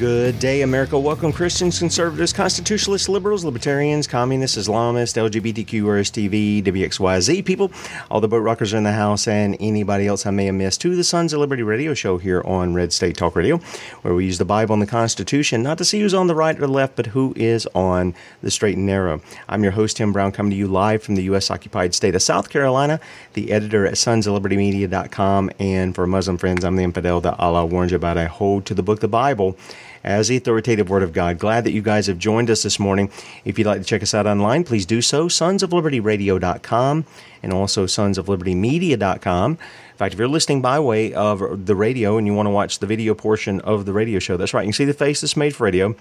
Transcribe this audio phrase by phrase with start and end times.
[0.00, 0.98] Good day, America.
[0.98, 7.70] Welcome, Christians, conservatives, constitutionalists, liberals, libertarians, communists, Islamists, LGBTQ, RSTV, WXYZ people,
[8.10, 10.80] all the boat rockers are in the house, and anybody else I may have missed
[10.80, 13.58] to the Sons of Liberty radio show here on Red State Talk Radio,
[14.00, 16.56] where we use the Bible and the Constitution not to see who's on the right
[16.56, 19.20] or the left, but who is on the straight and narrow.
[19.50, 21.50] I'm your host, Tim Brown, coming to you live from the U.S.
[21.50, 23.00] occupied state of South Carolina,
[23.34, 27.96] the editor at sonsoflibertymedia.com, and for Muslim friends, I'm the infidel that Allah warns you
[27.96, 28.16] about.
[28.16, 29.58] I hold to the book, the Bible
[30.04, 31.38] as the authoritative Word of God.
[31.38, 33.10] Glad that you guys have joined us this morning.
[33.44, 35.28] If you'd like to check us out online, please do so.
[35.28, 37.04] SonsOfLibertyRadio.com
[37.42, 39.52] and also SonsOfLibertyMedia.com.
[39.52, 42.78] In fact, if you're listening by way of the radio and you want to watch
[42.78, 44.62] the video portion of the radio show, that's right.
[44.62, 45.94] You can see the face that's made for radio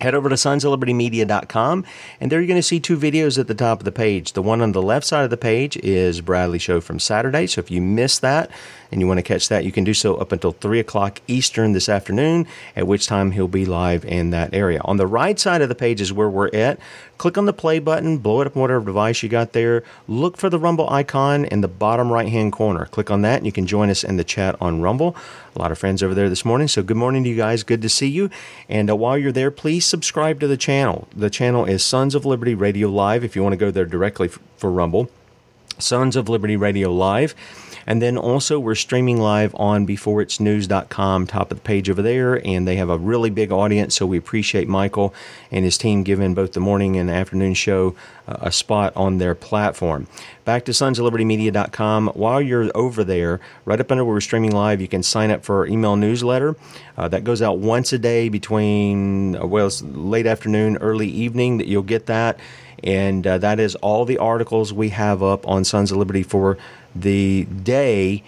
[0.00, 1.84] head over to sonsoflibertymedia.com
[2.20, 4.42] and there you're going to see two videos at the top of the page the
[4.42, 7.70] one on the left side of the page is bradley show from saturday so if
[7.70, 8.50] you missed that
[8.90, 11.72] and you want to catch that you can do so up until 3 o'clock eastern
[11.72, 14.80] this afternoon at which time he'll be live in that area.
[14.84, 16.78] On the right side of the page is where we're at.
[17.18, 19.82] Click on the play button blow it up on whatever device you got there.
[20.06, 22.86] Look for the rumble icon in the bottom right hand corner.
[22.86, 25.16] Click on that and you can join us in the chat on rumble.
[25.54, 27.62] A lot of friends over there this morning so good morning to you guys.
[27.62, 28.30] Good to see you.
[28.68, 31.08] And uh, while you're there please subscribe to the channel.
[31.14, 34.28] The channel is Sons of Liberty Radio Live if you want to go there directly
[34.56, 35.10] for Rumble.
[35.78, 37.34] Sons of Liberty Radio Live.
[37.86, 42.44] And then also, we're streaming live on beforeitsnews.com, top of the page over there.
[42.44, 43.94] And they have a really big audience.
[43.94, 45.14] So we appreciate Michael
[45.52, 47.94] and his team giving both the morning and afternoon show
[48.26, 50.08] uh, a spot on their platform.
[50.44, 52.08] Back to sonsoflibertymedia.com.
[52.08, 55.44] While you're over there, right up under where we're streaming live, you can sign up
[55.44, 56.56] for our email newsletter.
[56.96, 61.68] Uh, that goes out once a day between, uh, well, late afternoon, early evening that
[61.68, 62.40] you'll get that
[62.84, 66.58] and uh, that is all the articles we have up on Sons of Liberty for
[67.00, 68.22] the day,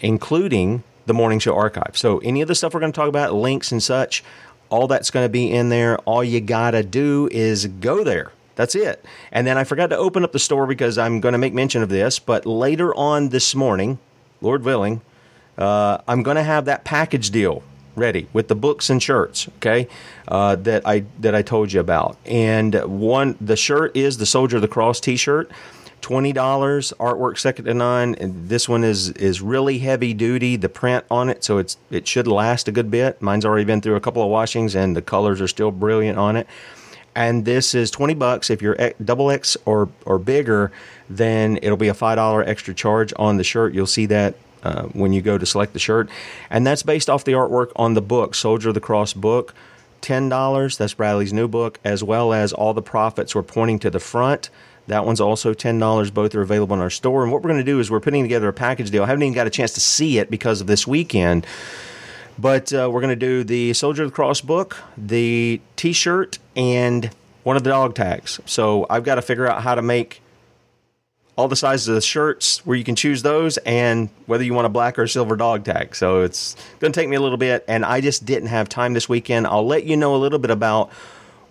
[0.00, 1.92] including the morning show archive.
[1.96, 4.24] So any of the stuff we're going to talk about, links and such,
[4.68, 5.98] all that's going to be in there.
[5.98, 8.32] All you got to do is go there.
[8.56, 9.04] That's it.
[9.30, 11.82] And then I forgot to open up the store because I'm going to make mention
[11.82, 13.98] of this, but later on this morning,
[14.40, 15.02] Lord willing,
[15.58, 17.62] uh, I'm going to have that package deal
[17.94, 19.48] ready with the books and shirts.
[19.56, 19.88] Okay,
[20.28, 22.16] uh, that I that I told you about.
[22.24, 25.50] And one, the shirt is the Soldier of the Cross T-shirt.
[26.06, 28.14] Twenty dollars, artwork second to none.
[28.14, 30.54] And this one is is really heavy duty.
[30.54, 33.20] The print on it, so it's it should last a good bit.
[33.20, 36.36] Mine's already been through a couple of washings, and the colors are still brilliant on
[36.36, 36.46] it.
[37.16, 40.70] And this is twenty bucks if you're double X or or bigger.
[41.10, 43.74] Then it'll be a five dollar extra charge on the shirt.
[43.74, 46.08] You'll see that uh, when you go to select the shirt.
[46.50, 49.54] And that's based off the artwork on the book, Soldier of the Cross book.
[50.02, 50.76] $10.
[50.78, 54.50] That's Bradley's new book, as well as all the profits were pointing to the front.
[54.86, 56.14] That one's also $10.
[56.14, 57.22] Both are available in our store.
[57.22, 59.02] And what we're going to do is we're putting together a package deal.
[59.02, 61.46] I haven't even got a chance to see it because of this weekend.
[62.38, 66.38] But uh, we're going to do the Soldier of the Cross book, the t shirt,
[66.54, 67.10] and
[67.42, 68.40] one of the dog tags.
[68.44, 70.20] So I've got to figure out how to make
[71.36, 74.66] all the sizes of the shirts where you can choose those and whether you want
[74.66, 75.94] a black or silver dog tag.
[75.94, 78.94] So it's going to take me a little bit, and I just didn't have time
[78.94, 79.46] this weekend.
[79.46, 80.90] I'll let you know a little bit about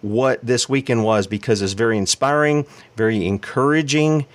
[0.05, 2.65] what this weekend was because it's very inspiring,
[2.95, 4.25] very encouraging.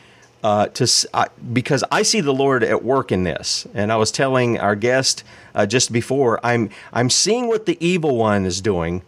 [0.43, 4.11] Uh, to uh, because I see the Lord at work in this, and I was
[4.11, 5.23] telling our guest
[5.55, 9.03] uh, just before, I'm I'm seeing what the evil one is doing,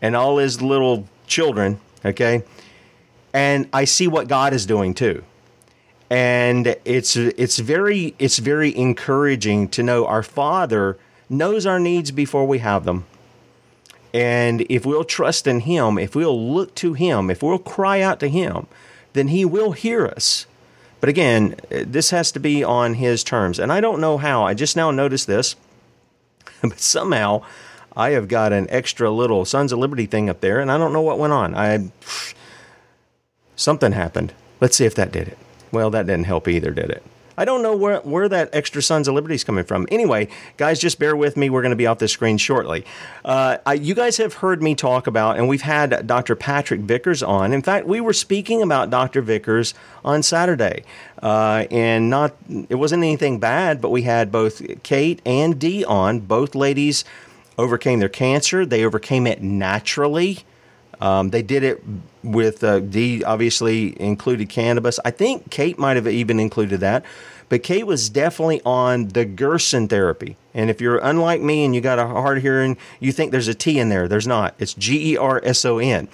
[0.00, 2.42] and all his little children, okay,
[3.34, 5.24] and I see what God is doing too
[6.10, 10.98] and it's it's very it's very encouraging to know our Father
[11.28, 13.04] knows our needs before we have them.
[14.14, 18.20] And if we'll trust in Him, if we'll look to Him, if we'll cry out
[18.20, 18.66] to Him,
[19.12, 20.46] then He will hear us
[21.00, 23.58] But again, this has to be on his terms.
[23.58, 24.44] And I don't know how.
[24.44, 25.54] I just now noticed this.
[26.62, 27.42] but somehow
[27.96, 30.92] I have got an extra little Sons of Liberty thing up there, and I don't
[30.92, 31.54] know what went on.
[31.54, 31.90] I
[33.56, 34.32] something happened.
[34.60, 35.38] Let's see if that did it.
[35.70, 37.02] Well, that didn't help either, did it?
[37.38, 39.86] I don't know where, where that extra Sons of Liberty is coming from.
[39.92, 40.26] Anyway,
[40.56, 41.50] guys, just bear with me.
[41.50, 42.84] We're going to be off the screen shortly.
[43.24, 46.34] Uh, I, you guys have heard me talk about, and we've had Dr.
[46.34, 47.52] Patrick Vickers on.
[47.52, 49.22] In fact, we were speaking about Dr.
[49.22, 49.72] Vickers
[50.04, 50.82] on Saturday,
[51.22, 52.34] uh, and not
[52.68, 56.18] it wasn't anything bad, but we had both Kate and Dee on.
[56.18, 57.04] Both ladies
[57.56, 58.66] overcame their cancer.
[58.66, 60.40] They overcame it naturally.
[61.00, 61.82] Um, they did it
[62.22, 64.98] with uh, Dee, obviously included cannabis.
[65.04, 67.04] I think Kate might have even included that,
[67.48, 70.36] but Kate was definitely on the Gerson therapy.
[70.54, 73.54] And if you're unlike me and you got a hard hearing, you think there's a
[73.54, 74.08] T in there.
[74.08, 74.54] There's not.
[74.58, 76.08] It's G E R S O N.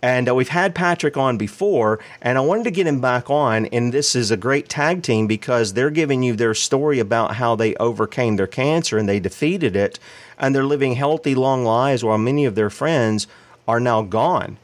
[0.00, 3.66] And uh, we've had Patrick on before, and I wanted to get him back on.
[3.66, 7.56] And this is a great tag team because they're giving you their story about how
[7.56, 9.98] they overcame their cancer and they defeated it,
[10.38, 13.26] and they're living healthy, long lives while many of their friends
[13.68, 14.58] are now gone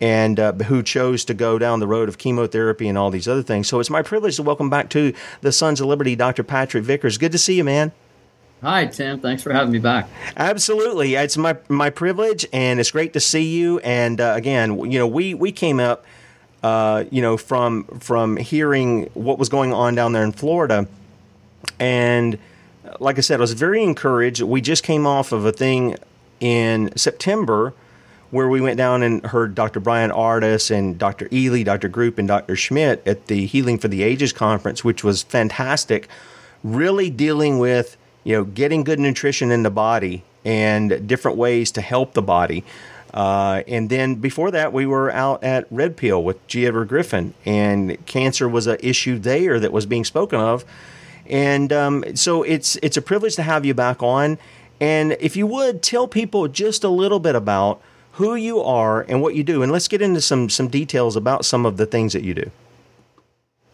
[0.00, 3.42] and uh, who chose to go down the road of chemotherapy and all these other
[3.42, 3.68] things.
[3.68, 6.42] So it's my privilege to welcome back to the Sons of Liberty, Dr.
[6.42, 7.18] Patrick Vickers.
[7.18, 7.92] Good to see you, man.
[8.62, 9.20] Hi, Tim.
[9.20, 10.08] Thanks for having me back.
[10.36, 13.80] Absolutely, it's my my privilege, and it's great to see you.
[13.80, 16.04] And uh, again, you know, we we came up,
[16.62, 20.86] uh, you know, from from hearing what was going on down there in Florida,
[21.80, 22.38] and
[23.00, 24.42] like I said, I was very encouraged.
[24.42, 25.96] We just came off of a thing
[26.38, 27.74] in September
[28.32, 29.78] where we went down and heard Dr.
[29.78, 31.28] Bryan Ardis and Dr.
[31.30, 31.88] Ely, Dr.
[31.88, 32.56] Group, and Dr.
[32.56, 36.08] Schmidt at the Healing for the Ages conference, which was fantastic.
[36.64, 41.82] Really dealing with you know getting good nutrition in the body and different ways to
[41.82, 42.64] help the body.
[43.12, 46.66] Uh, and then before that, we were out at Red Pill with G.
[46.66, 50.64] Edward Griffin, and cancer was an issue there that was being spoken of.
[51.26, 54.38] And um, so it's it's a privilege to have you back on.
[54.80, 59.22] And if you would tell people just a little bit about who you are and
[59.22, 59.62] what you do.
[59.62, 62.50] And let's get into some some details about some of the things that you do.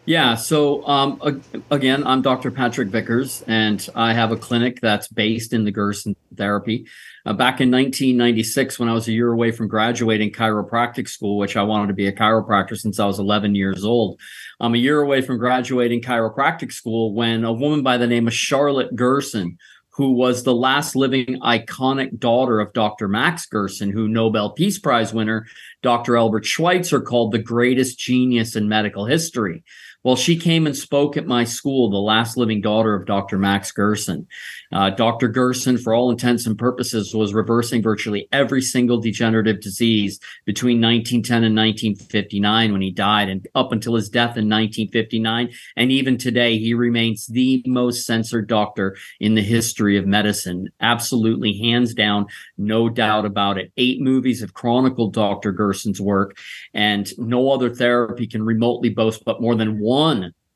[0.05, 2.49] Yeah, so um, again, I'm Dr.
[2.49, 6.87] Patrick Vickers, and I have a clinic that's based in the Gerson therapy.
[7.27, 11.55] Uh, back in 1996, when I was a year away from graduating chiropractic school, which
[11.55, 14.19] I wanted to be a chiropractor since I was 11 years old,
[14.59, 18.33] I'm a year away from graduating chiropractic school when a woman by the name of
[18.33, 19.59] Charlotte Gerson,
[19.99, 23.09] who was the last living iconic daughter of Dr.
[23.09, 25.45] Max Gerson, who Nobel Peace Prize winner
[25.81, 26.15] Dr.
[26.15, 29.61] Albert Schweitzer called the greatest genius in medical history.
[30.01, 33.37] Well, she came and spoke at my school, the last living daughter of Dr.
[33.37, 34.27] Max Gerson.
[34.71, 35.27] Uh, Dr.
[35.27, 41.43] Gerson, for all intents and purposes, was reversing virtually every single degenerative disease between 1910
[41.43, 45.49] and 1959 when he died, and up until his death in 1959.
[45.75, 50.69] And even today, he remains the most censored doctor in the history of medicine.
[50.79, 53.73] Absolutely, hands down, no doubt about it.
[53.75, 55.51] Eight movies have chronicled Dr.
[55.51, 56.37] Gerson's work,
[56.73, 59.88] and no other therapy can remotely boast but more than one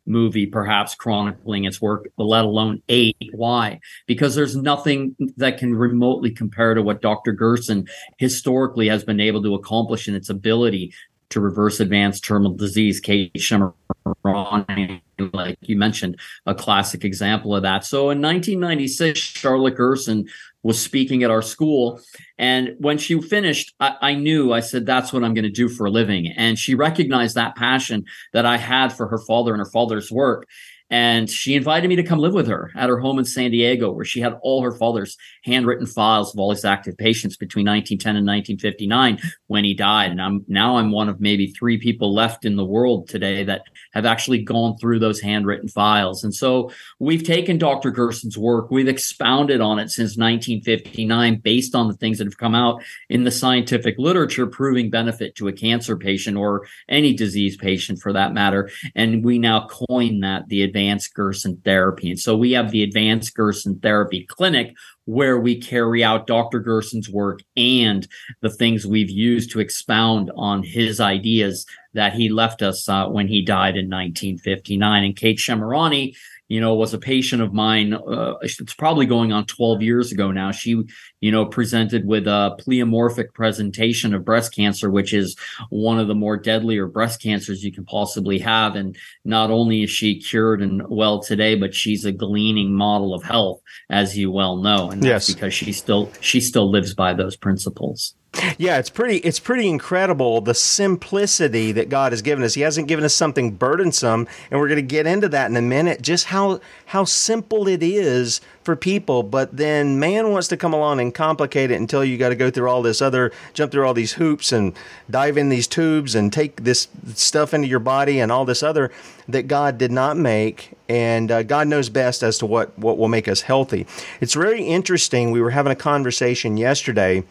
[0.06, 3.16] movie perhaps chronicling its work, let alone eight.
[3.34, 3.80] Why?
[4.06, 7.32] Because there's nothing that can remotely compare to what Dr.
[7.32, 7.88] Gerson
[8.18, 10.94] historically has been able to accomplish in its ability
[11.30, 13.00] to reverse advanced terminal disease.
[13.00, 17.86] Kate Shemirani, like you mentioned, a classic example of that.
[17.86, 20.28] So in 1996, Charlotte Gerson
[20.64, 22.00] was speaking at our school.
[22.38, 25.70] And when she finished, I, I knew, I said, that's what I'm going to do
[25.70, 26.34] for a living.
[26.36, 30.48] And she recognized that passion that I had for her father and her father's work.
[30.94, 33.92] And she invited me to come live with her at her home in San Diego,
[33.92, 38.16] where she had all her father's handwritten files of all his active patients between 1910
[38.16, 40.12] and 1959 when he died.
[40.12, 43.64] And I'm now I'm one of maybe three people left in the world today that
[43.94, 46.24] have actually gone through those handwritten files.
[46.24, 47.90] And so we've taken Dr.
[47.90, 52.54] Gerson's work, we've expounded on it since 1959 based on the things that have come
[52.54, 58.00] out in the scientific literature proving benefit to a cancer patient or any disease patient
[58.00, 58.70] for that matter.
[58.94, 60.83] And we now coin that the advanced
[61.14, 62.12] Gerson therapy.
[62.12, 64.76] And so we have the advanced Gerson therapy clinic
[65.06, 66.60] where we carry out Dr.
[66.60, 68.08] Gerson's work and
[68.42, 73.28] the things we've used to expound on his ideas that he left us uh, when
[73.28, 75.04] he died in 1959.
[75.04, 76.16] And Kate Shemirani
[76.54, 77.96] you know, was a patient of mine.
[77.96, 80.52] Uh, it's probably going on 12 years ago now.
[80.52, 80.84] She,
[81.20, 85.36] you know, presented with a pleomorphic presentation of breast cancer, which is
[85.72, 88.76] one of the more deadlier breast cancers you can possibly have.
[88.76, 88.96] And
[89.26, 93.60] not only is she cured and well today, but she's a gleaning model of health,
[93.90, 94.92] as you well know.
[94.92, 95.34] And that's yes.
[95.34, 98.14] because she still, she still lives by those principles.
[98.58, 102.56] Yeah, it's pretty it's pretty incredible the simplicity that God has given us.
[102.56, 105.62] He hasn't given us something burdensome, and we're going to get into that in a
[105.62, 106.02] minute.
[106.02, 111.00] Just how how simple it is for people, but then man wants to come along
[111.00, 113.94] and complicate it until you got to go through all this other jump through all
[113.94, 114.74] these hoops and
[115.12, 118.92] dive in these tubes and take this stuff into your body and all this other
[119.28, 123.10] that God did not make, and uh, God knows best as to what what will
[123.10, 123.86] make us healthy.
[124.22, 125.30] It's very interesting.
[125.30, 127.24] We were having a conversation yesterday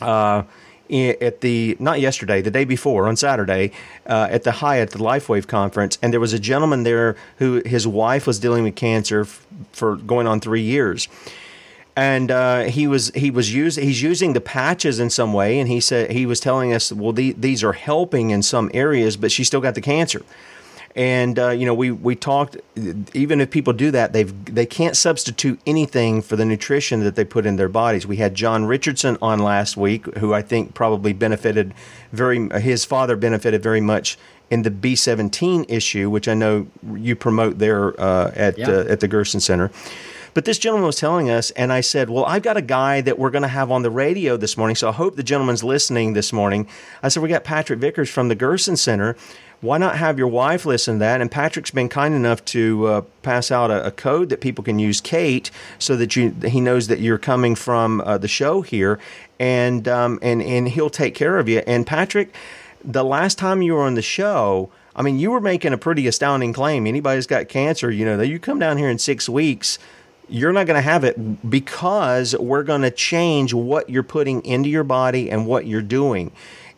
[0.00, 0.42] uh,
[0.90, 3.72] at the not yesterday, the day before on Saturday
[4.06, 7.86] uh, at the Hyatt, the LifeWave conference, and there was a gentleman there who his
[7.86, 11.08] wife was dealing with cancer f- for going on three years,
[11.94, 15.68] and uh, he was he was using he's using the patches in some way, and
[15.68, 19.30] he said he was telling us, well, the, these are helping in some areas, but
[19.30, 20.22] she still got the cancer.
[20.96, 22.56] And uh, you know, we we talked.
[23.14, 27.24] Even if people do that, they've they can't substitute anything for the nutrition that they
[27.24, 28.06] put in their bodies.
[28.06, 31.74] We had John Richardson on last week, who I think probably benefited
[32.12, 32.48] very.
[32.60, 34.18] His father benefited very much
[34.50, 38.70] in the B17 issue, which I know you promote there uh, at yeah.
[38.70, 39.70] uh, at the Gerson Center.
[40.38, 43.18] But this gentleman was telling us, and I said, Well, I've got a guy that
[43.18, 46.12] we're going to have on the radio this morning, so I hope the gentleman's listening
[46.12, 46.68] this morning.
[47.02, 49.16] I said, We got Patrick Vickers from the Gerson Center
[49.60, 51.20] why not have your wife listen to that?
[51.20, 54.78] And Patrick's been kind enough to uh, pass out a, a, code that people can
[54.78, 59.00] use, Kate, so that you he knows that you're coming from uh, the show here,
[59.40, 61.64] and um, and and he'll take care of you.
[61.66, 62.32] And Patrick,
[62.84, 64.70] the last time you were on the show.
[64.94, 66.84] I mean, you were making a pretty astounding claim.
[66.84, 69.78] Anybody's got cancer, you know, you come down here in six weeks,
[70.28, 74.68] you're not going to have it because we're going to change what you're putting into
[74.68, 76.32] your body and what you're doing.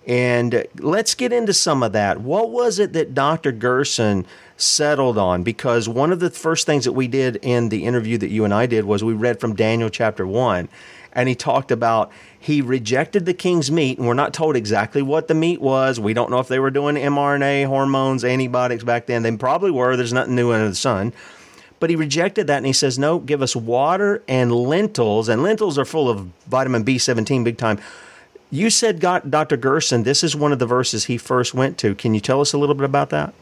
[0.07, 2.21] And let's get into some of that.
[2.21, 3.53] What was it that Dr.
[3.53, 4.27] Gerson
[4.57, 5.43] settled on?
[5.43, 8.55] Because one of the first things that we did in the interview that you and
[8.55, 10.69] I did was we read from Daniel chapter 1.
[11.13, 15.29] And he talked about he rejected the king's meat, and we're not told exactly what
[15.29, 15.99] the meat was.
[15.99, 19.23] We don't know if they were doing mRNA, hormones, antibiotics back then.
[19.23, 19.97] They probably were.
[19.97, 21.13] There's nothing new under the sun.
[21.81, 25.29] But he rejected that and he says, no, give us water and lentils.
[25.29, 27.81] And lentils are full of vitamin B17 big time
[28.51, 29.57] you said Dr.
[29.57, 31.95] Gerson, this is one of the verses he first went to.
[31.95, 33.33] Can you tell us a little bit about that?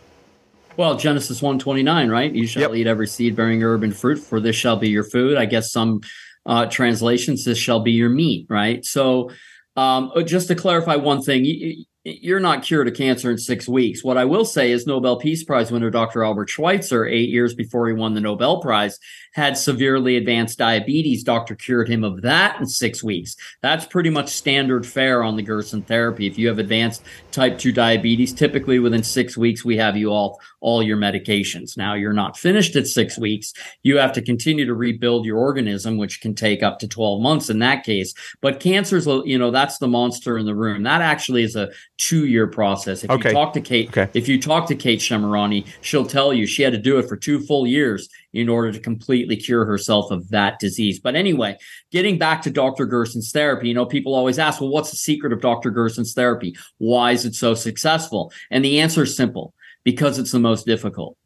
[0.76, 2.32] Well, Genesis 129, right?
[2.32, 2.74] You shall yep.
[2.74, 5.36] eat every seed bearing herb and fruit, for this shall be your food.
[5.36, 6.02] I guess some
[6.46, 8.84] uh, translations, this shall be your meat, right?
[8.84, 9.30] So,
[9.76, 11.84] um, uh, just to clarify one thing,
[12.20, 14.02] you're not cured of cancer in six weeks.
[14.02, 16.24] What I will say is Nobel Peace Prize winner Dr.
[16.24, 18.98] Albert Schweitzer, eight years before he won the Nobel Prize,
[19.32, 21.22] had severely advanced diabetes.
[21.22, 23.36] Doctor cured him of that in six weeks.
[23.62, 26.26] That's pretty much standard fare on the Gerson therapy.
[26.26, 30.36] If you have advanced type 2 diabetes, typically within six weeks, we have you off
[30.60, 31.76] all your medications.
[31.76, 33.52] Now, you're not finished at six weeks.
[33.82, 37.50] You have to continue to rebuild your organism, which can take up to 12 months
[37.50, 38.14] in that case.
[38.40, 40.82] But cancer's, you know, that's the monster in the room.
[40.82, 43.04] That actually is a two year process.
[43.04, 43.28] If okay.
[43.28, 44.08] you talk to Kate, okay.
[44.14, 47.16] if you talk to Kate Shemirani, she'll tell you she had to do it for
[47.16, 51.00] two full years in order to completely cure herself of that disease.
[51.00, 51.56] But anyway,
[51.90, 52.86] getting back to Dr.
[52.86, 55.70] Gerson's therapy, you know, people always ask, well, what's the secret of Dr.
[55.70, 56.56] Gerson's therapy?
[56.78, 58.32] Why is it so successful?
[58.50, 59.54] And the answer is simple
[59.84, 61.16] because it's the most difficult.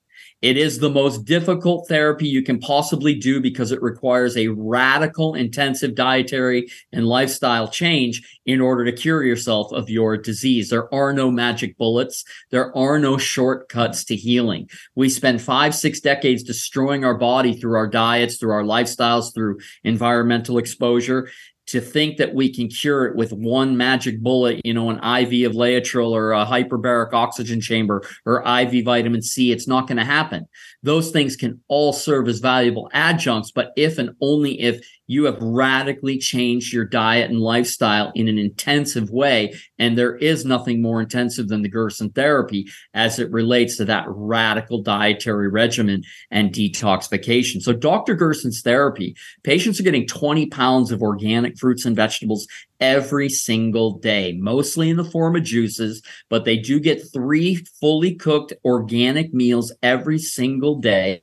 [0.43, 5.35] It is the most difficult therapy you can possibly do because it requires a radical,
[5.35, 10.69] intensive dietary and lifestyle change in order to cure yourself of your disease.
[10.69, 12.25] There are no magic bullets.
[12.51, 14.69] There are no shortcuts to healing.
[14.97, 19.61] We spend five, six decades destroying our body through our diets, through our lifestyles, through
[19.85, 21.31] environmental exposure
[21.69, 25.51] to think that we can cure it with one magic bullet, you know, an IV
[25.51, 30.05] of Laetrile or a hyperbaric oxygen chamber or IV vitamin C, it's not going to
[30.05, 30.47] happen.
[30.83, 35.41] Those things can all serve as valuable adjuncts, but if and only if you have
[35.41, 39.55] radically changed your diet and lifestyle in an intensive way.
[39.79, 44.05] And there is nothing more intensive than the Gerson therapy as it relates to that
[44.09, 47.61] radical dietary regimen and detoxification.
[47.63, 48.15] So Dr.
[48.15, 52.47] Gerson's therapy, patients are getting 20 pounds of organic fruits and vegetables
[52.81, 58.15] every single day, mostly in the form of juices, but they do get three fully
[58.15, 61.23] cooked organic meals every single day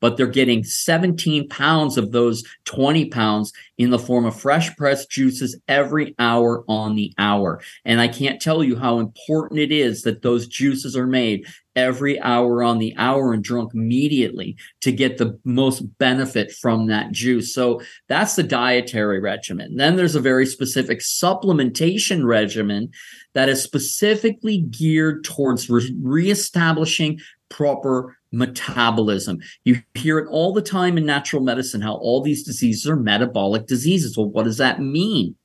[0.00, 5.10] but they're getting 17 pounds of those 20 pounds in the form of fresh pressed
[5.10, 7.60] juices every hour on the hour.
[7.84, 12.20] And I can't tell you how important it is that those juices are made every
[12.20, 17.52] hour on the hour and drunk immediately to get the most benefit from that juice.
[17.52, 19.76] So that's the dietary regimen.
[19.76, 22.90] Then there's a very specific supplementation regimen
[23.34, 27.18] that is specifically geared towards re- reestablishing
[27.48, 29.40] proper metabolism.
[29.64, 33.66] You hear it all the time in natural medicine how all these diseases are metabolic
[33.66, 34.16] diseases.
[34.16, 35.36] Well, what does that mean?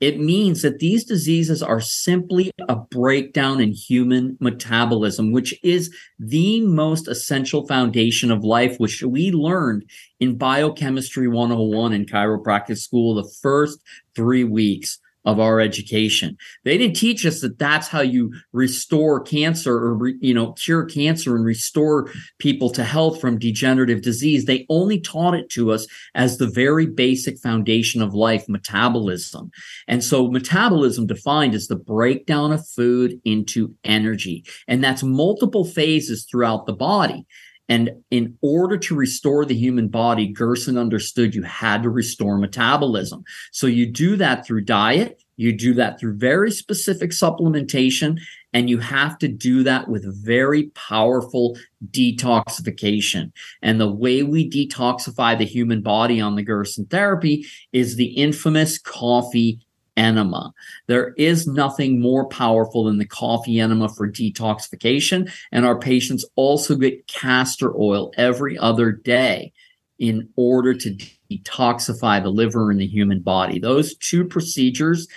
[0.00, 6.60] It means that these diseases are simply a breakdown in human metabolism, which is the
[6.60, 9.84] most essential foundation of life, which we learned
[10.20, 13.82] in Biochemistry 101 in chiropractic school the first
[14.14, 16.38] three weeks of our education.
[16.64, 20.86] They didn't teach us that that's how you restore cancer or, re, you know, cure
[20.86, 24.46] cancer and restore people to health from degenerative disease.
[24.46, 29.50] They only taught it to us as the very basic foundation of life, metabolism.
[29.86, 34.46] And so metabolism defined as the breakdown of food into energy.
[34.66, 37.26] And that's multiple phases throughout the body.
[37.68, 43.24] And in order to restore the human body, Gerson understood you had to restore metabolism.
[43.52, 48.18] So you do that through diet, you do that through very specific supplementation,
[48.52, 51.56] and you have to do that with very powerful
[51.90, 53.32] detoxification.
[53.62, 58.78] And the way we detoxify the human body on the Gerson therapy is the infamous
[58.78, 59.60] coffee
[59.98, 60.54] enema.
[60.86, 65.30] There is nothing more powerful than the coffee enema for detoxification.
[65.52, 69.52] And our patients also get castor oil every other day
[69.98, 70.96] in order to
[71.30, 73.58] detoxify the liver in the human body.
[73.58, 75.08] Those two procedures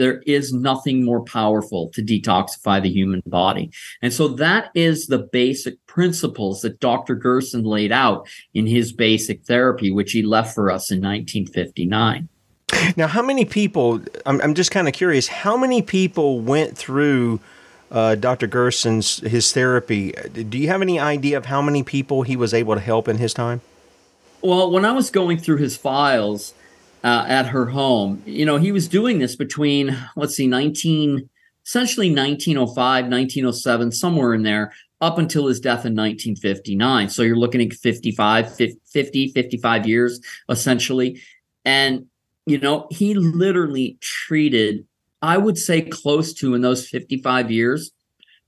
[0.00, 3.70] there is nothing more powerful to detoxify the human body.
[4.00, 7.14] And so that is the basic principles that Dr.
[7.14, 12.30] Gerson laid out in his basic therapy, which he left for us in 1959.
[12.96, 14.00] Now, how many people?
[14.26, 15.28] I'm, I'm just kind of curious.
[15.28, 17.40] How many people went through
[17.90, 18.46] uh, Dr.
[18.46, 20.12] Gerson's his therapy?
[20.32, 23.18] Do you have any idea of how many people he was able to help in
[23.18, 23.60] his time?
[24.42, 26.54] Well, when I was going through his files
[27.04, 31.28] uh, at her home, you know, he was doing this between let's see, 19
[31.66, 32.74] essentially 1905,
[33.04, 37.08] 1907, somewhere in there, up until his death in 1959.
[37.08, 41.20] So you're looking at 55, 50, 55 years essentially.
[41.64, 42.06] And
[42.46, 44.86] you know, he literally treated,
[45.22, 47.92] I would say, close to in those 55 years,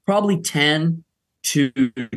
[0.06, 1.04] probably 10
[1.44, 1.70] to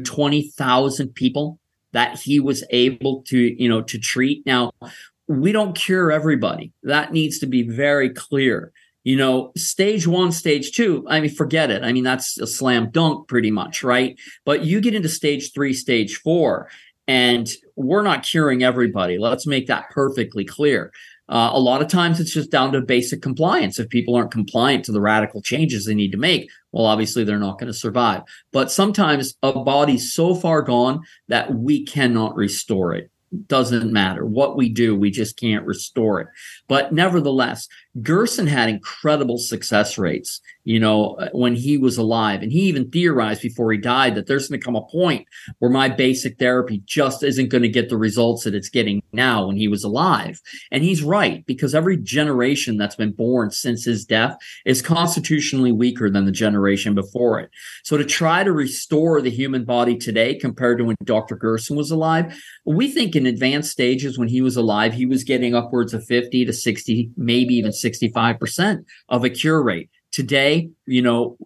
[0.03, 1.59] 20,000 people
[1.91, 4.45] that he was able to, you know, to treat.
[4.45, 4.71] Now,
[5.27, 6.71] we don't cure everybody.
[6.83, 8.71] That needs to be very clear.
[9.03, 11.83] You know, stage one, stage two, I mean, forget it.
[11.83, 14.19] I mean, that's a slam dunk pretty much, right?
[14.45, 16.69] But you get into stage three, stage four,
[17.07, 19.19] and we're not curing everybody.
[19.19, 20.91] Let's make that perfectly clear.
[21.27, 23.79] Uh, a lot of times it's just down to basic compliance.
[23.79, 27.39] If people aren't compliant to the radical changes they need to make, well, obviously they're
[27.39, 28.21] not going to survive.
[28.51, 33.09] But sometimes a body's so far gone that we cannot restore it
[33.47, 36.27] doesn't matter what we do we just can't restore it
[36.67, 37.67] but nevertheless
[38.01, 42.41] gerson had incredible success rates you know uh, when he was alive.
[42.41, 45.27] And he even theorized before he died that there's going to come a point
[45.59, 49.47] where my basic therapy just isn't going to get the results that it's getting now
[49.47, 50.41] when he was alive.
[50.71, 56.09] And he's right because every generation that's been born since his death is constitutionally weaker
[56.09, 57.51] than the generation before it.
[57.83, 61.91] So to try to restore the human body today compared to when dr gerson was
[61.91, 66.03] alive we think in advanced stages when he was alive, he was getting upwards of
[66.05, 69.89] 50 to 60, maybe even 65% of a cure rate.
[70.11, 71.37] Today, you know,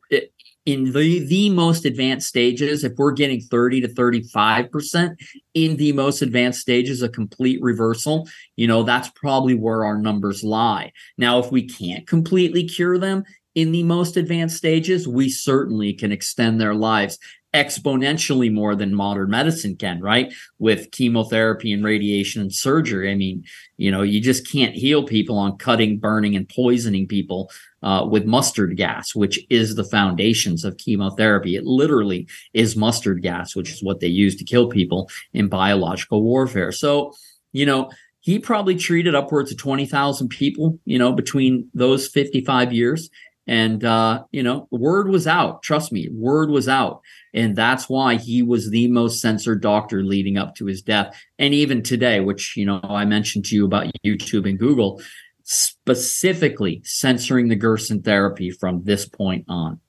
[0.65, 5.15] in the, the most advanced stages, if we're getting 30 to 35%
[5.56, 10.43] in the most advanced stages, a complete reversal, you know, that's probably where our numbers
[10.43, 10.91] lie.
[11.17, 13.23] Now, if we can't completely cure them,
[13.56, 17.17] in the most advanced stages, we certainly can extend their lives
[17.54, 20.32] exponentially more than modern medicine can, right?
[20.60, 23.12] With chemotherapy and radiation and surgery.
[23.12, 23.44] I mean,
[23.78, 27.50] you know, you just can't heal people on cutting, burning, and poisoning people
[27.82, 31.56] uh, with mustard gas, which is the foundations of chemotherapy.
[31.56, 36.22] It literally is mustard gas, which is what they use to kill people in biological
[36.22, 36.72] warfare.
[36.72, 37.14] So,
[37.52, 37.90] you know,
[38.22, 43.10] he probably treated upwards of 20,000 people, you know, between those 55 years.
[43.50, 45.64] And, uh, you know, word was out.
[45.64, 47.02] Trust me, word was out.
[47.34, 51.20] And that's why he was the most censored doctor leading up to his death.
[51.40, 55.02] And even today, which, you know, I mentioned to you about YouTube and Google,
[55.42, 59.80] specifically censoring the Gerson therapy from this point on.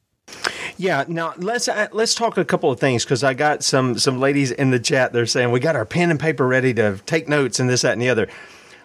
[0.79, 4.20] Yeah, now let's uh, let's talk a couple of things because I got some some
[4.20, 5.12] ladies in the chat.
[5.12, 7.92] They're saying we got our pen and paper ready to take notes and this, that,
[7.92, 8.29] and the other.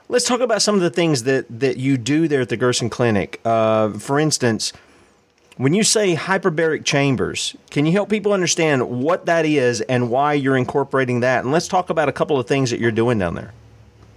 [0.08, 2.90] Let's talk about some of the things that that you do there at the Gerson
[2.90, 3.42] Clinic.
[3.44, 4.72] Uh, for instance,
[5.58, 10.34] when you say hyperbaric chambers, can you help people understand what that is and why
[10.34, 11.44] you're incorporating that?
[11.44, 13.54] And let's talk about a couple of things that you're doing down there.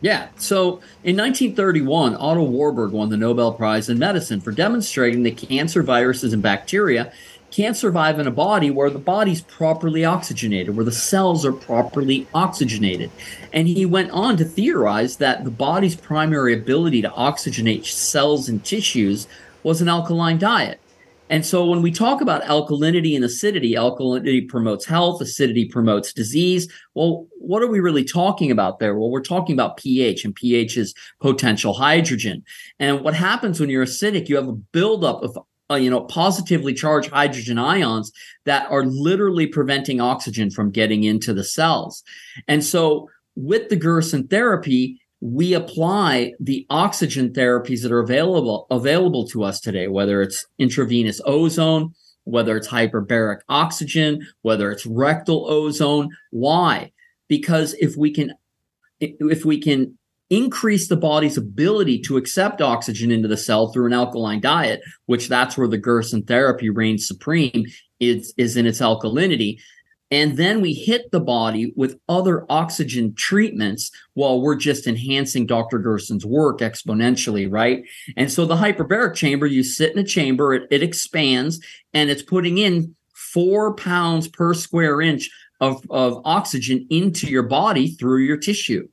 [0.00, 0.28] Yeah.
[0.36, 5.82] So in 1931, Otto Warburg won the Nobel Prize in Medicine for demonstrating that cancer
[5.82, 7.12] viruses and bacteria
[7.50, 12.26] can't survive in a body where the body's properly oxygenated, where the cells are properly
[12.34, 13.10] oxygenated.
[13.52, 18.64] And he went on to theorize that the body's primary ability to oxygenate cells and
[18.64, 19.26] tissues
[19.62, 20.80] was an alkaline diet.
[21.30, 26.72] And so when we talk about alkalinity and acidity, alkalinity promotes health, acidity promotes disease.
[26.94, 28.98] Well, what are we really talking about there?
[28.98, 32.44] Well, we're talking about pH, and pH is potential hydrogen.
[32.78, 35.38] And what happens when you're acidic, you have a buildup of
[35.70, 38.12] uh, you know positively charged hydrogen ions
[38.44, 42.02] that are literally preventing oxygen from getting into the cells.
[42.46, 49.26] And so with the Gerson therapy, we apply the oxygen therapies that are available available
[49.28, 51.92] to us today, whether it's intravenous ozone,
[52.24, 56.10] whether it's hyperbaric oxygen, whether it's rectal ozone.
[56.30, 56.92] Why?
[57.28, 58.32] Because if we can
[59.00, 59.97] if we can
[60.30, 65.28] increase the body's ability to accept oxygen into the cell through an alkaline diet, which
[65.28, 67.64] that's where the Gerson therapy reigns supreme,
[68.00, 69.58] is, is in its alkalinity,
[70.10, 75.78] and then we hit the body with other oxygen treatments while we're just enhancing Dr.
[75.78, 77.82] Gerson's work exponentially, right?
[78.16, 81.60] And so the hyperbaric chamber, you sit in a chamber, it, it expands,
[81.92, 85.28] and it's putting in four pounds per square inch
[85.60, 88.88] of, of oxygen into your body through your tissue.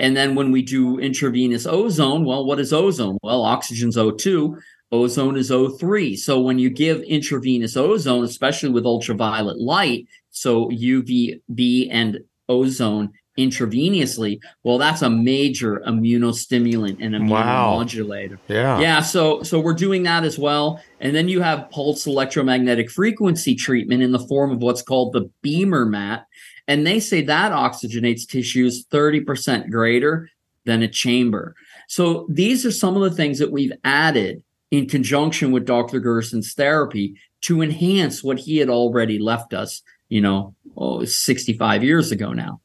[0.00, 3.18] And then when we do intravenous ozone, well, what is ozone?
[3.22, 4.58] Well, oxygen's O2
[4.90, 6.16] ozone is O3.
[6.16, 14.40] So when you give intravenous ozone, especially with ultraviolet light, so UVB and ozone intravenously,
[14.64, 18.32] well, that's a major immunostimulant and immunomodulator.
[18.32, 18.38] Wow.
[18.48, 18.80] Yeah.
[18.80, 19.00] Yeah.
[19.02, 20.82] So so we're doing that as well.
[21.00, 25.30] And then you have pulse electromagnetic frequency treatment in the form of what's called the
[25.42, 26.26] BEMER mat.
[26.70, 30.30] And they say that oxygenates tissues 30% greater
[30.64, 31.54] than a chamber.
[31.88, 36.00] So these are some of the things that we've added in conjunction with Dr.
[36.00, 42.12] Gerson's therapy to enhance what he had already left us you know, oh, 65 years
[42.12, 42.60] ago now.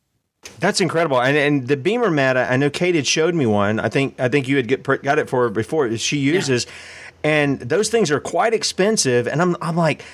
[0.60, 2.38] That's incredible, and and the BEMER mat.
[2.38, 3.80] I know Kate had showed me one.
[3.80, 5.98] I think I think you had get, got it for her before.
[5.98, 7.32] She uses, yeah.
[7.32, 9.28] and those things are quite expensive.
[9.28, 10.06] And I'm I'm like,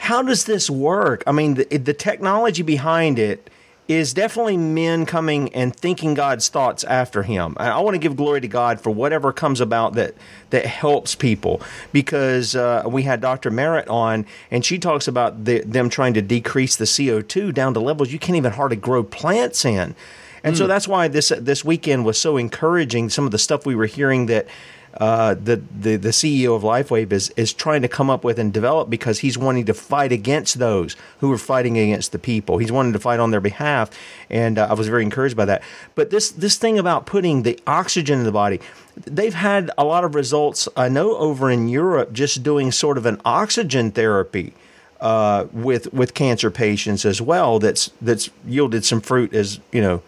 [0.00, 1.22] how does this work?
[1.26, 3.50] I mean, the, the technology behind it
[3.86, 7.54] is definitely men coming and thinking God's thoughts after him.
[7.58, 10.14] I want to give glory to God for whatever comes about that
[10.50, 11.60] that helps people
[11.92, 13.50] because uh, we had Dr.
[13.50, 17.80] Merritt on and she talks about the, them trying to decrease the CO2 down to
[17.80, 19.94] levels you can't even hardly grow plants in.
[20.42, 20.58] And mm.
[20.58, 20.68] so hmm.
[20.68, 23.10] that's why this this weekend was so encouraging.
[23.10, 24.46] Some of the stuff we were hearing that
[24.94, 28.52] uh, the, the the CEO of LifeWave is is trying to come up with and
[28.52, 32.58] develop because he's wanting to fight against those who are fighting against the people.
[32.58, 33.90] He's wanting to fight on their behalf,
[34.28, 35.62] and uh, I was very encouraged by that.
[35.94, 38.60] But this this thing about putting the oxygen in the body,
[38.96, 40.68] they've had a lot of results.
[40.76, 44.54] I know over in Europe, just doing sort of an oxygen therapy.
[45.00, 50.02] Uh, with with cancer patients as well, that's that's yielded some fruit as you know,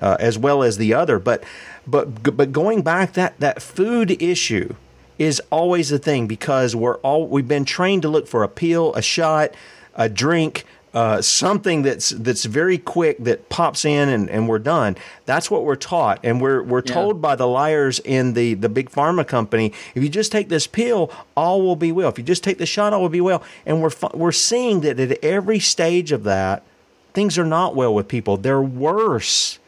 [0.00, 1.18] uh, as well as the other.
[1.18, 1.44] But
[1.86, 4.74] but but going back, that that food issue
[5.18, 8.94] is always a thing because we're all we've been trained to look for a pill,
[8.94, 9.52] a shot,
[9.94, 14.96] a drink, uh, something that's that's very quick that pops in and, and we're done.
[15.26, 16.94] That's what we're taught, and we're we're yeah.
[16.94, 19.72] told by the liars in the the big pharma company.
[19.94, 22.08] If you just take this pill, all will be well.
[22.08, 23.42] If you just take the shot, all will be well.
[23.64, 26.64] And we're we're seeing that at every stage of that,
[27.12, 28.36] things are not well with people.
[28.36, 29.58] They're worse.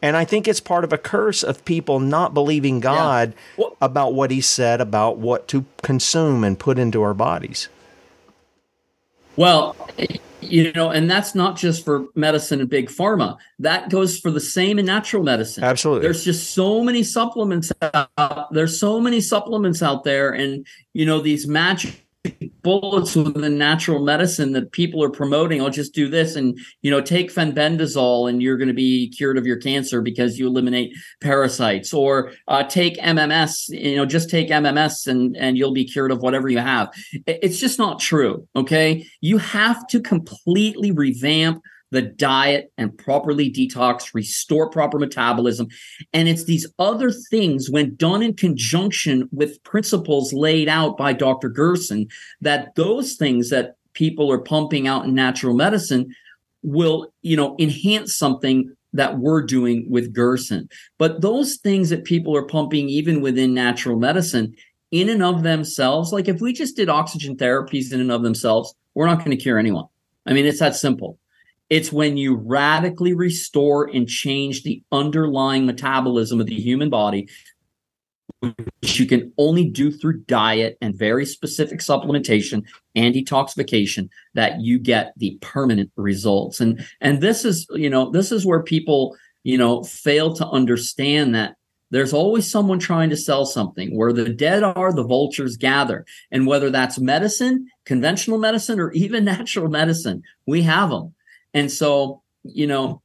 [0.00, 3.64] And I think it's part of a curse of people not believing God yeah.
[3.64, 7.68] well, about what He said about what to consume and put into our bodies.
[9.36, 9.76] Well,
[10.40, 13.36] you know, and that's not just for medicine and big pharma.
[13.58, 15.64] That goes for the same in natural medicine.
[15.64, 16.02] Absolutely.
[16.02, 18.52] There's just so many supplements out.
[18.52, 22.04] There's so many supplements out there, and you know these magic
[22.68, 25.62] bullets with the natural medicine that people are promoting.
[25.62, 29.38] I'll just do this and, you know, take fenbendazole and you're going to be cured
[29.38, 34.50] of your cancer because you eliminate parasites or uh, take MMS, you know, just take
[34.50, 36.92] MMS and, and you'll be cured of whatever you have.
[37.26, 38.46] It's just not true.
[38.54, 39.06] Okay.
[39.22, 45.68] You have to completely revamp the diet and properly detox, restore proper metabolism.
[46.12, 51.48] And it's these other things, when done in conjunction with principles laid out by Dr.
[51.48, 52.08] Gerson,
[52.40, 56.14] that those things that people are pumping out in natural medicine
[56.62, 60.68] will, you know, enhance something that we're doing with Gerson.
[60.98, 64.54] But those things that people are pumping, even within natural medicine,
[64.90, 68.74] in and of themselves, like if we just did oxygen therapies in and of themselves,
[68.94, 69.86] we're not going to cure anyone.
[70.26, 71.18] I mean, it's that simple.
[71.70, 77.28] It's when you radically restore and change the underlying metabolism of the human body,
[78.40, 84.78] which you can only do through diet and very specific supplementation and detoxification that you
[84.78, 86.60] get the permanent results.
[86.60, 91.34] And and this is you know this is where people you know fail to understand
[91.34, 91.56] that
[91.90, 96.04] there's always someone trying to sell something where the dead are the vultures gather.
[96.30, 101.14] And whether that's medicine conventional medicine or even natural medicine we have them
[101.54, 103.02] and so you know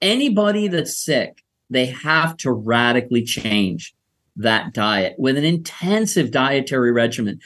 [0.00, 3.94] anybody that's sick they have to radically change
[4.36, 7.40] that diet with an intensive dietary regimen.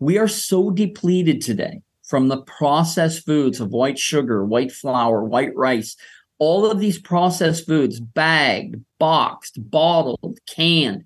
[0.00, 5.54] We are so depleted today from the processed foods of white sugar, white flour, white
[5.54, 5.96] rice,
[6.38, 11.04] all of these processed foods, bagged, boxed, bottled, canned,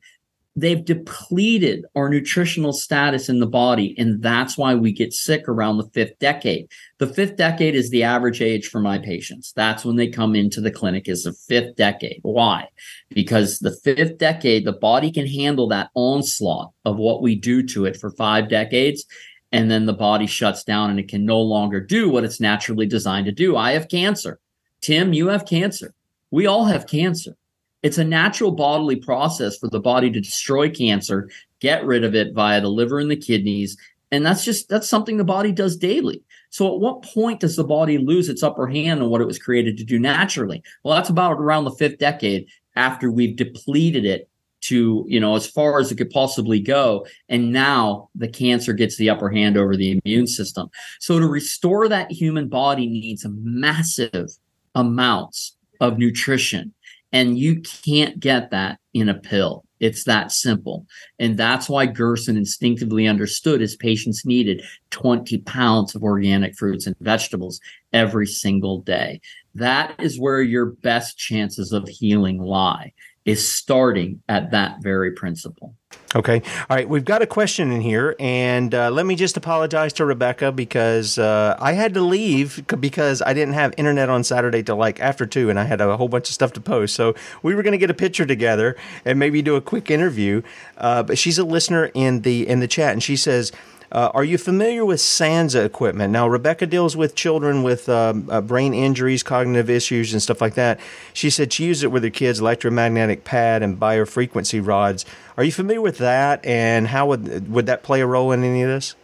[0.55, 5.79] they've depleted our nutritional status in the body and that's why we get sick around
[5.79, 6.69] the fifth decade.
[6.99, 9.53] The fifth decade is the average age for my patients.
[9.57, 12.21] That's when they come into the clinic is the fifth decade.
[12.23, 12.69] Why?
[13.11, 17.87] Because the fifth decade the body can handle that onslaught of what we do to
[17.87, 19.07] it for five decades
[19.53, 22.87] and then the body shuts down and it can no longer do what it's naturally
[22.87, 23.57] designed to do.
[23.57, 24.39] I have cancer.
[24.83, 25.95] Tim you have cancer.
[26.31, 27.37] We all have cancer
[27.83, 31.29] it's a natural bodily process for the body to destroy cancer,
[31.61, 33.77] get rid of it via the liver and the kidneys.
[34.11, 36.23] And that's just that's something the body does daily.
[36.51, 39.39] So at what point does the body lose its upper hand on what it was
[39.39, 40.63] created to do naturally?
[40.85, 44.29] Well, that's about around the fifth decade after we've depleted it
[44.63, 47.07] to, you know, as far as it could possibly go.
[47.29, 50.71] And now the cancer gets the upper hand over the immune system.
[51.01, 54.29] So to restore that human body needs massive
[54.75, 56.73] amounts of nutrition
[57.13, 59.65] and you can't get that in a pill.
[59.81, 60.87] It's that simple.
[61.19, 66.95] And that's why Gerson instinctively understood his patients needed 20 pounds of organic fruits and
[67.01, 67.61] vegetables
[67.93, 69.21] every single day.
[69.55, 72.93] That is where your best chances of healing lie
[73.25, 75.75] is starting at that very principle.
[76.15, 76.43] Okay.
[76.69, 76.87] All right.
[76.87, 81.17] We've got a question in here, and uh, let me just apologize to Rebecca because
[81.17, 85.25] uh, I had to leave because I didn't have internet on Saturday till like after
[85.25, 86.95] two, and I had a whole bunch of stuff to post.
[86.95, 88.77] So we were going to get a picture together
[89.07, 90.43] and maybe do a quick interview.
[90.77, 93.51] Uh, but she's a listener in the in the chat, and she says
[93.93, 96.13] uh, are you familiar with SANSA equipment?
[96.13, 100.55] Now, Rebecca deals with children with um, uh, brain injuries, cognitive issues, and stuff like
[100.55, 100.81] that.
[101.13, 105.05] She said she used it with her kids, electromagnetic pad and biofrequency rods.
[105.37, 106.45] Are you familiar with that?
[106.45, 108.95] And how would would that play a role in any of this?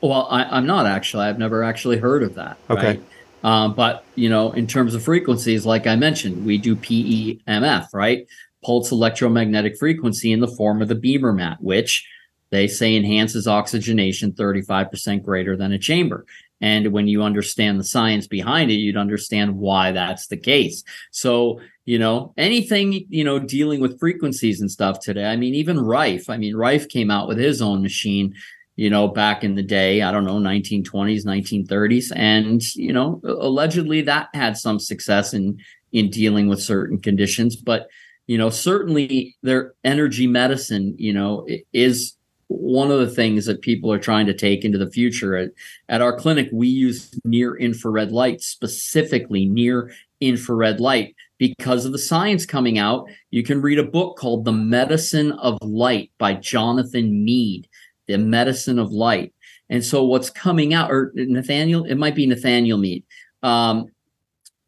[0.00, 1.26] Well, I, am not actually.
[1.26, 2.56] I've never actually heard of that.
[2.70, 2.86] Okay.
[2.86, 3.02] Right?
[3.44, 8.26] Um, but you know, in terms of frequencies, like I mentioned, we do PEMF, right?
[8.64, 12.06] Pulse electromagnetic frequency in the form of the BEMER mat, which
[12.50, 16.26] they say enhances oxygenation 35% greater than a chamber.
[16.60, 20.82] And when you understand the science behind it, you'd understand why that's the case.
[21.12, 25.24] So, you know, anything, you know, dealing with frequencies and stuff today.
[25.24, 28.34] I mean, even Rife, I mean, Rife came out with his own machine,
[28.74, 32.12] you know, back in the day, I don't know, 1920s, 1930s.
[32.14, 35.58] And, you know, allegedly that had some success in,
[35.92, 37.54] in dealing with certain conditions.
[37.56, 37.88] But,
[38.26, 42.17] you know, certainly their energy medicine, you know, is
[42.48, 45.50] one of the things that people are trying to take into the future at,
[45.88, 51.98] at our clinic we use near infrared light specifically near infrared light because of the
[51.98, 57.24] science coming out you can read a book called the medicine of light by jonathan
[57.24, 57.68] Mead,
[58.06, 59.32] the medicine of light
[59.68, 63.04] and so what's coming out or nathaniel it might be nathaniel Mead.
[63.42, 63.86] um,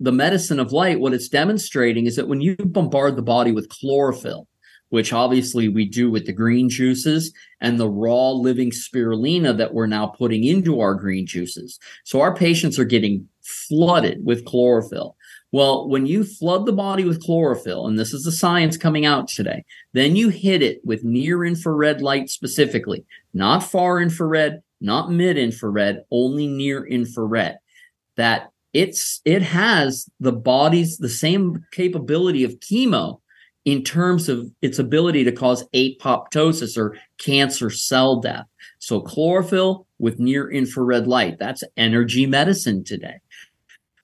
[0.01, 3.71] the medicine of light what it's demonstrating is that when you bombard the body with
[3.71, 4.47] chlorophyll
[4.91, 9.87] which obviously we do with the green juices and the raw living spirulina that we're
[9.87, 11.79] now putting into our green juices.
[12.05, 15.17] So our patients are getting flooded with chlorophyll.
[15.53, 19.27] Well, when you flood the body with chlorophyll, and this is the science coming out
[19.27, 25.37] today, then you hit it with near infrared light specifically, not far infrared, not mid
[25.37, 27.59] infrared, only near infrared.
[28.17, 33.21] That it's it has the body's the same capability of chemo
[33.65, 38.47] in terms of its ability to cause apoptosis or cancer cell death.
[38.79, 43.21] So chlorophyll with near infrared light, that's energy medicine today.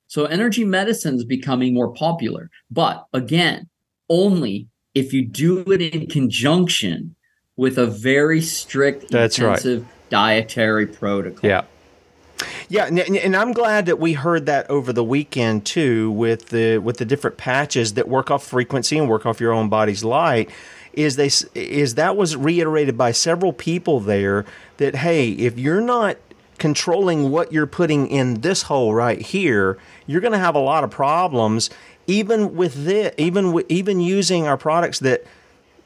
[0.08, 3.68] So energy medicine is becoming more popular, but again,
[4.08, 7.14] only if you do it in conjunction
[7.56, 10.10] with a very strict that's intensive right.
[10.10, 11.48] dietary protocol.
[11.48, 11.64] Yeah.
[12.68, 16.98] Yeah, and, I'm glad that we heard that over the weekend too, with the with
[16.98, 20.50] the different patches that work off frequency and work off your own body's light.
[20.92, 24.44] Is they is that was reiterated by several people there
[24.78, 26.16] that hey, if you're not
[26.58, 30.84] controlling what you're putting in this hole right here, you're going to have a lot
[30.84, 31.70] of problems.
[32.06, 35.24] Even with this, even with, even using our products that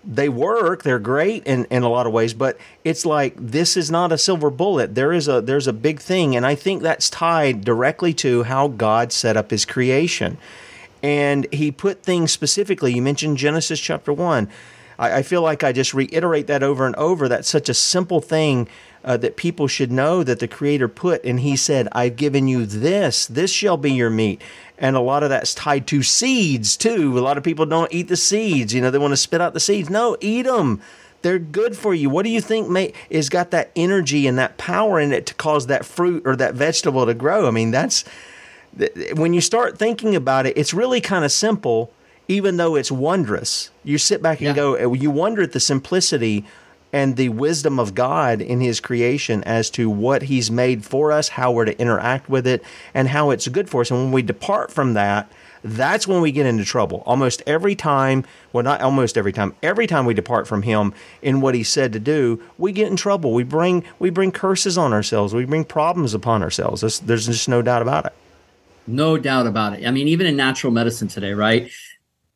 [0.05, 3.91] they work they're great in, in a lot of ways but it's like this is
[3.91, 4.95] not a silver bullet.
[4.95, 8.69] There is a there's a big thing and i think that's tied directly to how
[8.69, 10.39] god set up his creation.
[11.03, 14.49] And he put things specifically you mentioned genesis chapter 1
[14.99, 18.21] i, I feel like i just reiterate that over and over that's such a simple
[18.21, 18.69] thing
[19.03, 22.65] uh, that people should know that the creator put and he said i've given you
[22.65, 23.27] this.
[23.27, 24.41] This shall be your meat
[24.81, 27.17] and a lot of that's tied to seeds too.
[27.19, 28.75] A lot of people don't eat the seeds.
[28.75, 29.91] You know, they want to spit out the seeds.
[29.91, 30.81] No, eat them.
[31.23, 32.09] They're good for you.
[32.09, 35.35] What do you think may, is got that energy and that power in it to
[35.35, 37.47] cause that fruit or that vegetable to grow?
[37.47, 38.05] I mean, that's
[39.15, 41.93] when you start thinking about it, it's really kind of simple,
[42.29, 43.71] even though it's wondrous.
[43.85, 44.55] You sit back and yeah.
[44.55, 46.47] go, you wonder at the simplicity
[46.93, 51.29] and the wisdom of God in His creation as to what He's made for us,
[51.29, 52.63] how we're to interact with it,
[52.95, 53.91] and how it's good for us.
[53.91, 55.31] And when we depart from that,
[55.63, 57.03] that's when we get into trouble.
[57.05, 61.41] Almost every time, well, not almost every time, every time we depart from Him in
[61.41, 63.35] what He said to do, we get in trouble.
[63.35, 65.35] We bring we bring curses on ourselves.
[65.35, 66.81] We bring problems upon ourselves.
[66.81, 68.13] There's, there's just no doubt about it.
[68.87, 69.87] No doubt about it.
[69.87, 71.71] I mean, even in natural medicine today, right?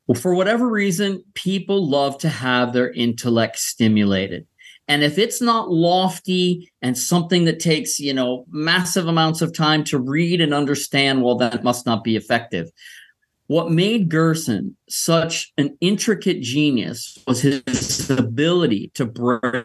[0.06, 4.46] Well, for whatever reason, people love to have their intellect stimulated.
[4.86, 9.82] And if it's not lofty and something that takes, you know, massive amounts of time
[9.84, 12.68] to read and understand, well, that must not be effective.
[13.46, 19.64] What made Gerson such an intricate genius was his ability to break,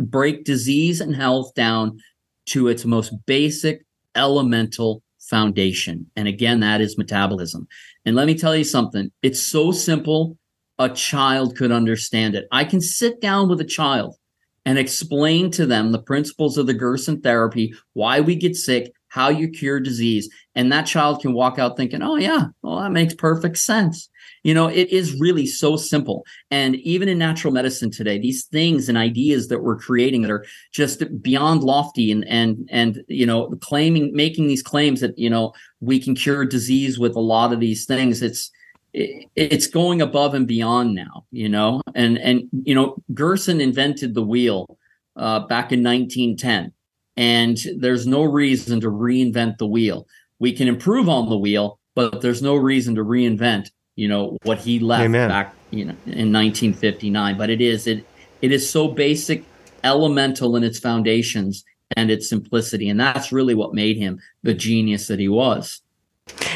[0.00, 2.00] break disease and health down
[2.46, 3.84] to its most basic
[4.16, 6.10] elemental foundation.
[6.16, 7.68] And again, that is metabolism.
[8.04, 10.38] And let me tell you something, it's so simple,
[10.78, 12.46] a child could understand it.
[12.52, 14.16] I can sit down with a child
[14.64, 19.28] and explain to them the principles of the Gerson therapy, why we get sick, how
[19.28, 20.28] you cure disease.
[20.54, 24.08] And that child can walk out thinking, oh, yeah, well, that makes perfect sense.
[24.44, 26.24] You know, it is really so simple.
[26.50, 30.46] And even in natural medicine today, these things and ideas that we're creating that are
[30.72, 35.52] just beyond lofty and and and you know, claiming making these claims that, you know,
[35.80, 38.22] we can cure disease with a lot of these things.
[38.22, 38.50] It's
[38.94, 44.22] it's going above and beyond now, you know, and and you know, Gerson invented the
[44.22, 44.78] wheel
[45.16, 46.72] uh, back in 1910,
[47.18, 50.06] and there's no reason to reinvent the wheel.
[50.38, 54.58] We can improve on the wheel, but there's no reason to reinvent you know what
[54.58, 55.28] he left Amen.
[55.28, 58.06] back you know in 1959 but it is it
[58.40, 59.44] it is so basic
[59.82, 61.64] elemental in its foundations
[61.96, 65.82] and its simplicity and that's really what made him the genius that he was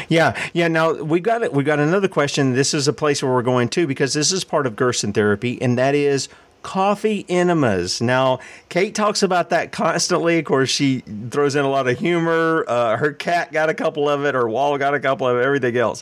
[0.07, 0.67] yeah, yeah.
[0.67, 1.51] Now we got it.
[1.51, 2.53] We got another question.
[2.53, 5.59] This is a place where we're going to because this is part of Gerson therapy,
[5.59, 6.29] and that is
[6.63, 8.01] coffee enemas.
[8.01, 10.39] Now, Kate talks about that constantly.
[10.39, 12.65] Of course, she throws in a lot of humor.
[12.67, 14.33] Uh, her cat got a couple of it.
[14.33, 15.45] Her wall got a couple of it.
[15.45, 16.01] Everything else.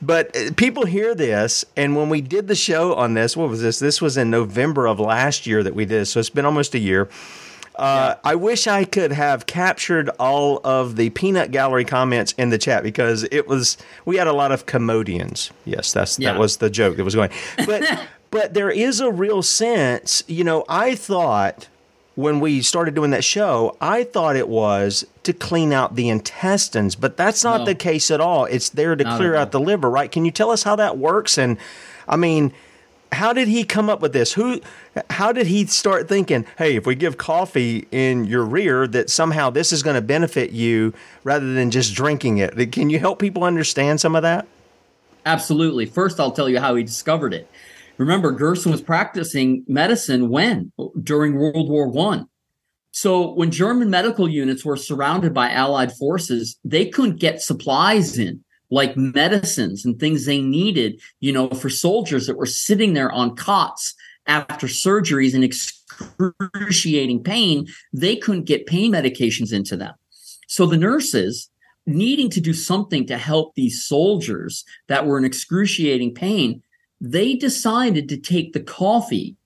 [0.00, 3.62] But uh, people hear this, and when we did the show on this, what was
[3.62, 3.78] this?
[3.78, 6.06] This was in November of last year that we did.
[6.06, 7.08] So it's been almost a year.
[7.76, 8.30] Uh, yeah.
[8.30, 12.82] I wish I could have captured all of the peanut gallery comments in the chat
[12.82, 15.50] because it was we had a lot of commodians.
[15.66, 16.32] Yes, that's yeah.
[16.32, 17.30] that was the joke that was going.
[17.66, 17.84] But
[18.36, 20.22] but there is a real sense.
[20.26, 21.68] You know, I thought
[22.16, 26.96] when we started doing that show, I thought it was to clean out the intestines,
[26.96, 27.64] but that's not no.
[27.64, 28.44] the case at all.
[28.44, 30.12] It's there to not clear out the liver, right?
[30.12, 31.38] Can you tell us how that works?
[31.38, 31.56] And
[32.06, 32.52] I mean,
[33.10, 34.34] how did he come up with this?
[34.34, 34.60] Who,
[35.08, 39.48] how did he start thinking, hey, if we give coffee in your rear, that somehow
[39.48, 40.92] this is going to benefit you
[41.24, 42.72] rather than just drinking it?
[42.72, 44.46] Can you help people understand some of that?
[45.24, 45.86] Absolutely.
[45.86, 47.48] First, I'll tell you how he discovered it.
[47.98, 50.72] Remember, Gerson was practicing medicine when?
[51.02, 52.28] During World War One.
[52.90, 58.42] So when German medical units were surrounded by Allied forces, they couldn't get supplies in,
[58.70, 63.36] like medicines and things they needed, you know, for soldiers that were sitting there on
[63.36, 63.94] cots
[64.26, 67.66] after surgeries and excruciating pain.
[67.92, 69.94] They couldn't get pain medications into them.
[70.48, 71.50] So the nurses,
[71.86, 76.62] needing to do something to help these soldiers that were in excruciating pain,
[77.00, 79.36] they decided to take the coffee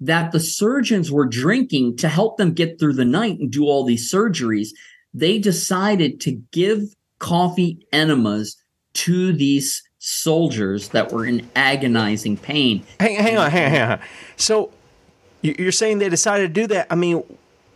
[0.00, 3.84] that the surgeons were drinking to help them get through the night and do all
[3.84, 4.68] these surgeries.
[5.12, 8.56] They decided to give coffee enemas
[8.94, 12.84] to these soldiers that were in agonizing pain.
[13.00, 14.00] Hang, hang on, hang on, hang on.
[14.36, 14.70] So
[15.42, 16.86] you're saying they decided to do that?
[16.90, 17.22] I mean,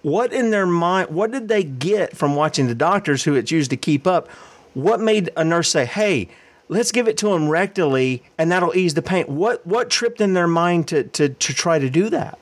[0.03, 1.11] what in their mind?
[1.11, 4.29] What did they get from watching the doctors who it's used to keep up?
[4.75, 6.29] What made a nurse say, "Hey"?
[6.73, 9.25] Let's give it to them rectally and that'll ease the pain.
[9.27, 12.39] What what tripped in their mind to to to try to do that?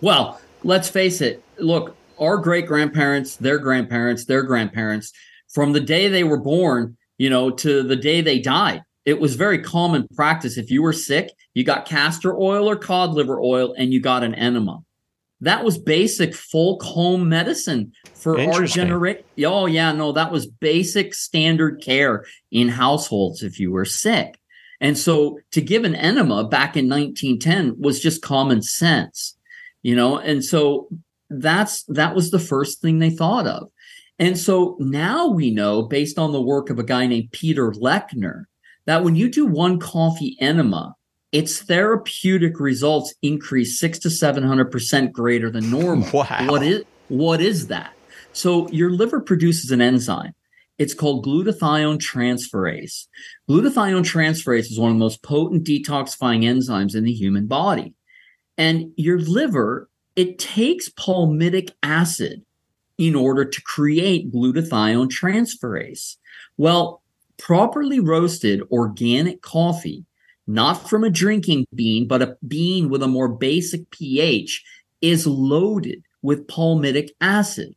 [0.00, 1.42] Well, let's face it.
[1.58, 5.12] Look, our great grandparents, their grandparents, their grandparents,
[5.52, 9.36] from the day they were born, you know, to the day they died, it was
[9.36, 10.56] very common practice.
[10.56, 14.24] If you were sick, you got castor oil or cod liver oil and you got
[14.24, 14.82] an enema.
[15.44, 19.24] That was basic folk home medicine for our generation.
[19.44, 24.38] Oh, yeah, no, that was basic standard care in households if you were sick.
[24.80, 29.36] And so to give an enema back in 1910 was just common sense,
[29.82, 30.88] you know, and so
[31.28, 33.70] that's that was the first thing they thought of.
[34.18, 38.44] And so now we know, based on the work of a guy named Peter Lechner,
[38.86, 40.94] that when you do one coffee enema,
[41.34, 46.08] its therapeutic results increase six to seven hundred percent greater than normal.
[46.14, 46.46] Wow.
[46.46, 47.92] What is what is that?
[48.32, 50.32] So your liver produces an enzyme.
[50.78, 53.06] It's called glutathione transferase.
[53.48, 57.94] Glutathione transferase is one of the most potent detoxifying enzymes in the human body.
[58.56, 62.44] And your liver, it takes palmitic acid
[62.96, 66.16] in order to create glutathione transferase.
[66.56, 67.02] Well,
[67.38, 70.04] properly roasted organic coffee,
[70.46, 74.62] not from a drinking bean, but a bean with a more basic pH,
[75.00, 77.74] is loaded with palmitic acid.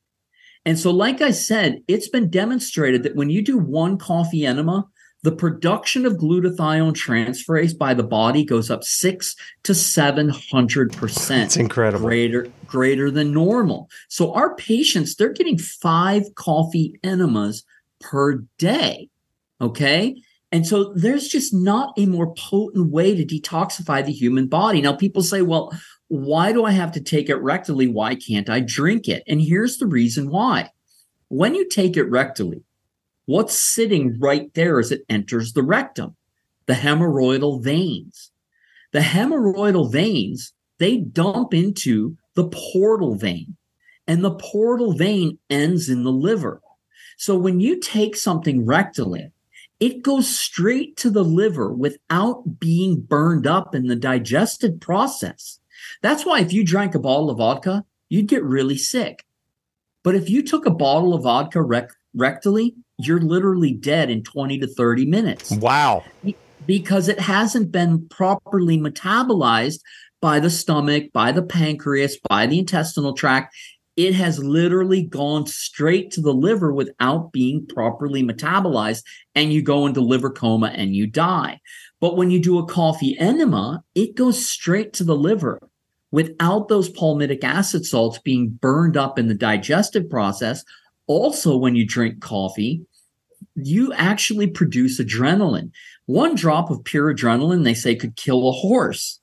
[0.66, 4.86] And so, like I said, it's been demonstrated that when you do one coffee enema,
[5.24, 11.46] the production of glutathione transferase by the body goes up six to seven hundred percent.
[11.46, 12.06] It's incredible.
[12.06, 13.90] Greater, greater than normal.
[14.10, 17.64] So our patients, they're getting five coffee enemas
[18.00, 19.10] per day.
[19.60, 20.22] Okay.
[20.52, 24.82] And so there's just not a more potent way to detoxify the human body.
[24.82, 25.78] Now, people say, well,
[26.08, 27.92] why do I have to take it rectally?
[27.92, 29.24] Why can't I drink it?
[29.28, 30.72] And here's the reason why.
[31.28, 32.64] When you take it rectally,
[33.26, 36.16] what's sitting right there as it enters the rectum?
[36.66, 38.32] The hemorrhoidal veins.
[38.94, 43.58] The hemorrhoidal veins, they dump into the portal vein,
[44.08, 46.62] and the portal vein ends in the liver.
[47.18, 49.32] So when you take something rectally,
[49.80, 55.60] it goes straight to the liver without being burned up in the digested process.
[56.02, 59.26] That's why if you drank a bottle of vodka, you'd get really sick.
[60.04, 64.60] But if you took a bottle of vodka rec- rectally, you're literally dead in 20
[64.60, 65.52] to 30 minutes.
[65.52, 66.04] Wow.
[66.66, 69.82] Because it hasn't been properly metabolized
[70.22, 73.56] by the stomach, by the pancreas, by the intestinal tract.
[73.98, 79.88] It has literally gone straight to the liver without being properly metabolized, and you go
[79.88, 81.60] into liver coma and you die.
[82.00, 85.60] But when you do a coffee enema, it goes straight to the liver
[86.12, 90.64] without those palmitic acid salts being burned up in the digestive process.
[91.08, 92.86] Also, when you drink coffee,
[93.56, 95.72] you actually produce adrenaline.
[96.06, 99.20] One drop of pure adrenaline, they say, could kill a horse.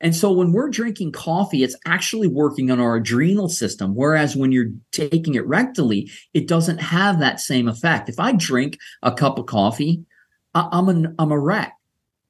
[0.00, 3.94] And so when we're drinking coffee, it's actually working on our adrenal system.
[3.94, 8.08] Whereas when you're taking it rectally, it doesn't have that same effect.
[8.08, 10.04] If I drink a cup of coffee,
[10.54, 11.74] I'm, an, I'm a wreck.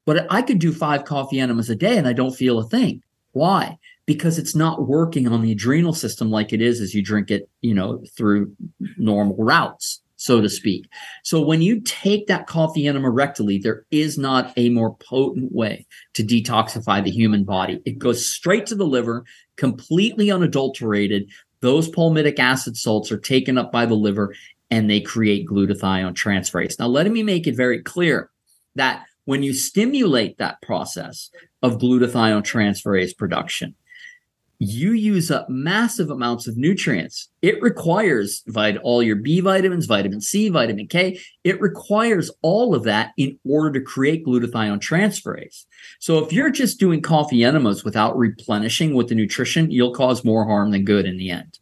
[0.07, 3.03] But I could do five coffee enemas a day and I don't feel a thing.
[3.33, 3.79] Why?
[4.09, 7.47] because it's not working on the adrenal system like it is as you drink it,
[7.61, 8.51] you know, through
[8.97, 10.89] normal routes, so to speak.
[11.23, 15.87] So when you take that coffee enema rectally, there is not a more potent way
[16.15, 17.81] to detoxify the human body.
[17.87, 19.25] It goes straight to the liver,
[19.57, 21.31] completely unadulterated.
[21.61, 24.35] Those palmitic acid salts are taken up by the liver
[24.71, 26.79] and they create glutathione transferase.
[26.79, 28.31] Now, let me make it very clear
[28.75, 31.31] that when you stimulate that process
[31.63, 33.77] of glutathione transferase production,
[34.59, 37.29] you use up massive amounts of nutrients.
[37.43, 38.43] It requires
[38.83, 41.21] all your B vitamins, vitamin C, vitamin K.
[41.45, 45.65] It requires all of that in order to create glutathione transferase.
[46.01, 50.45] So if you're just doing coffee enemas without replenishing with the nutrition, you'll cause more
[50.45, 51.59] harm than good in the end.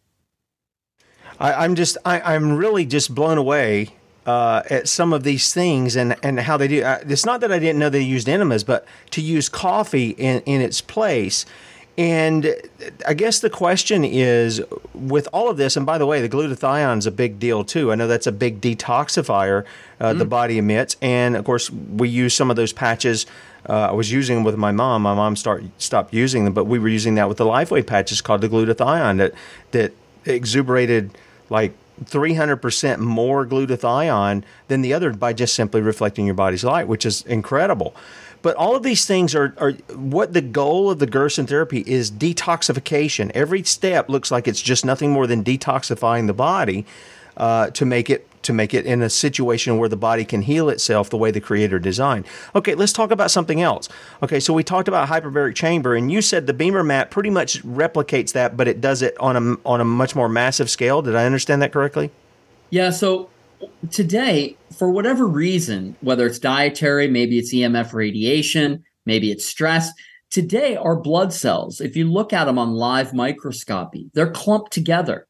[1.38, 3.90] I, am just, I, am really just blown away
[4.24, 6.82] uh, at some of these things and, and how they do.
[6.82, 10.40] Uh, it's not that I didn't know they used enemas, but to use coffee in,
[10.46, 11.44] in its place
[11.98, 12.54] and
[13.06, 14.60] I guess the question is
[14.92, 17.90] with all of this, and by the way, the glutathione is a big deal too.
[17.90, 19.64] I know that's a big detoxifier
[19.98, 20.96] uh, mm the body emits.
[21.00, 23.24] And of course, we use some of those patches.
[23.68, 25.02] Uh, I was using them with my mom.
[25.02, 28.20] My mom start, stopped using them, but we were using that with the LifeWave patches
[28.20, 29.32] called the glutathione that,
[29.70, 29.92] that
[30.26, 31.10] exuberated
[31.48, 31.72] like
[32.04, 37.22] 300% more glutathione than the other by just simply reflecting your body's light, which is
[37.22, 37.94] incredible.
[38.46, 42.12] But all of these things are, are what the goal of the Gerson therapy is
[42.12, 43.32] detoxification.
[43.34, 46.86] Every step looks like it's just nothing more than detoxifying the body
[47.36, 50.68] uh, to make it to make it in a situation where the body can heal
[50.68, 52.24] itself the way the creator designed.
[52.54, 53.88] Okay, let's talk about something else.
[54.22, 57.60] Okay, so we talked about hyperbaric chamber and you said the BEMER mat pretty much
[57.64, 61.02] replicates that but it does it on a on a much more massive scale.
[61.02, 62.12] Did I understand that correctly?
[62.70, 63.28] Yeah, so
[63.90, 69.90] today, for whatever reason, whether it's dietary, maybe it's EMF radiation, maybe it's stress,
[70.30, 75.26] today our blood cells, if you look at them on live microscopy, they're clumped together.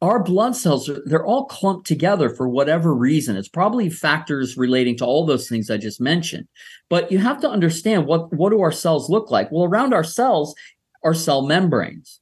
[0.00, 3.36] Our blood cells, are, they're all clumped together for whatever reason.
[3.36, 6.46] It's probably factors relating to all those things I just mentioned.
[6.88, 9.50] But you have to understand what, what do our cells look like?
[9.50, 10.54] Well, around our cells
[11.02, 12.20] are cell membranes.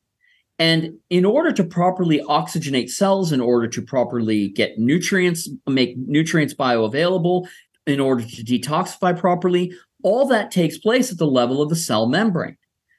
[0.58, 6.54] And in order to properly oxygenate cells, in order to properly get nutrients, make nutrients
[6.54, 7.46] bioavailable,
[7.86, 12.06] in order to detoxify properly, all that takes place at the level of the cell
[12.06, 12.56] membrane.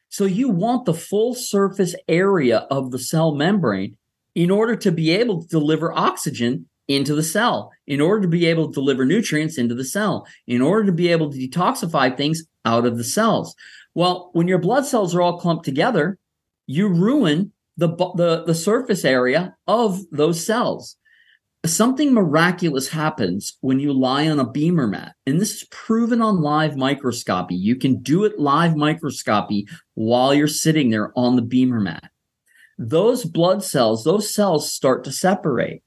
[0.09, 3.97] So you want the full surface area of the cell membrane
[4.35, 8.45] in order to be able to deliver oxygen into the cell, in order to be
[8.45, 12.43] able to deliver nutrients into the cell, in order to be able to detoxify things
[12.63, 13.55] out of the cells.
[13.93, 16.17] Well, when your blood cells are all clumped together,
[16.67, 20.97] you ruin the, the, the surface area of those cells.
[21.65, 25.15] Something miraculous happens when you lie on a BEMER mat.
[25.25, 27.55] And this is proven on live microscopy.
[27.55, 32.11] You can do it live microscopy while you're sitting there on the BEMER mat.
[32.77, 35.83] Those blood cells, those cells start to separate.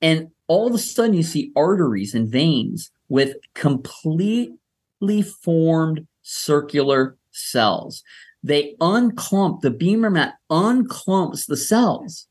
[0.00, 8.02] And all of a sudden, you see arteries and veins with completely formed circular cells.
[8.42, 12.28] They unclump, the BEMER mat unclumps the cells.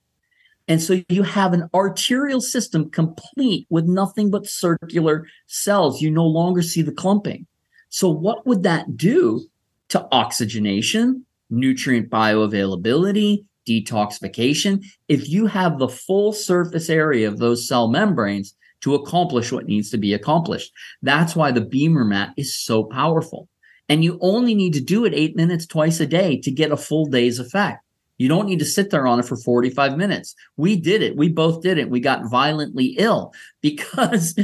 [0.67, 6.01] And so you have an arterial system complete with nothing but circular cells.
[6.01, 7.47] You no longer see the clumping.
[7.89, 9.47] So, what would that do
[9.89, 14.85] to oxygenation, nutrient bioavailability, detoxification?
[15.07, 19.89] If you have the full surface area of those cell membranes to accomplish what needs
[19.91, 23.47] to be accomplished, that's why the BEMER mat is so powerful.
[23.89, 26.77] And you only need to do it eight minutes twice a day to get a
[26.77, 27.83] full day's effect.
[28.17, 30.35] You don't need to sit there on it for 45 minutes.
[30.57, 31.15] We did it.
[31.15, 31.89] We both did it.
[31.89, 34.37] We got violently ill because,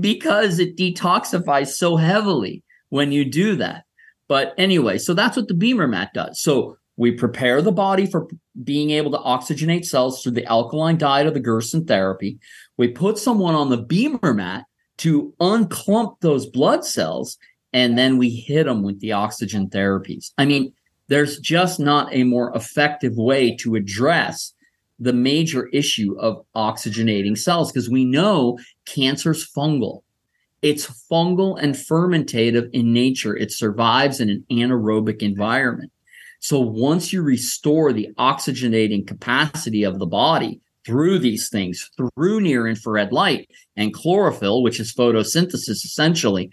[0.00, 3.84] because it detoxifies so heavily when you do that.
[4.28, 6.40] But anyway, so that's what the BEMER mat does.
[6.40, 8.28] So we prepare the body for
[8.62, 12.38] being able to oxygenate cells through the alkaline diet of the Gerson therapy.
[12.76, 14.64] We put someone on the BEMER mat
[14.98, 17.38] to unclump those blood cells
[17.72, 20.32] and then we hit them with the oxygen therapies.
[20.38, 20.72] I mean,
[21.08, 24.54] there's just not a more effective way to address
[24.98, 30.02] the major issue of oxygenating cells because we know cancer's fungal.
[30.62, 33.36] It's fungal and fermentative in nature.
[33.36, 35.90] It survives in an anaerobic environment.
[36.38, 42.66] So once you restore the oxygenating capacity of the body through these things, through near
[42.66, 46.50] infrared light and chlorophyll, which is photosynthesis essentially,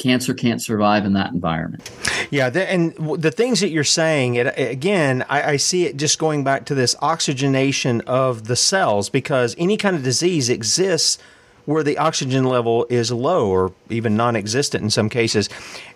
[0.00, 1.88] cancer can't survive in that environment.
[2.30, 6.18] Yeah, the, and the things that you're saying, it, again, I, I, see it just
[6.18, 11.18] going back to this oxygenation of the cells because any kind of disease exists
[11.66, 15.48] where the oxygen level is low or even non-existent in some cases.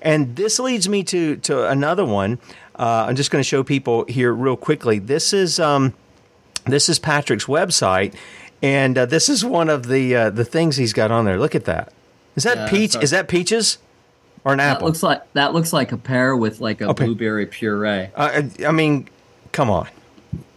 [0.02, 2.38] And this leads me to to another one.
[2.78, 4.98] Uh, I'm just going to show people here real quickly.
[4.98, 5.94] This is um,
[6.66, 8.14] this is Patrick's website,
[8.62, 11.38] and uh, this is one of the uh, the things he's got on there.
[11.38, 11.92] Look at that.
[12.36, 12.96] Is that yeah, peach?
[12.96, 13.78] Is that peaches?
[14.44, 14.82] Or an that.
[14.82, 17.06] Looks like that looks like a pear with like a okay.
[17.06, 18.10] blueberry puree.
[18.14, 19.08] Uh, I mean,
[19.52, 19.88] come on.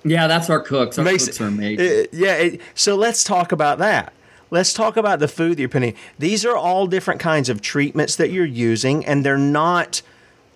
[0.04, 0.98] Yeah, that's our cooks.
[0.98, 1.48] Our Makes, cooks are.
[1.48, 4.14] Uh, yeah, it, so let's talk about that.
[4.50, 5.94] Let's talk about the food that you're putting.
[6.18, 10.02] These are all different kinds of treatments that you're using, and they're not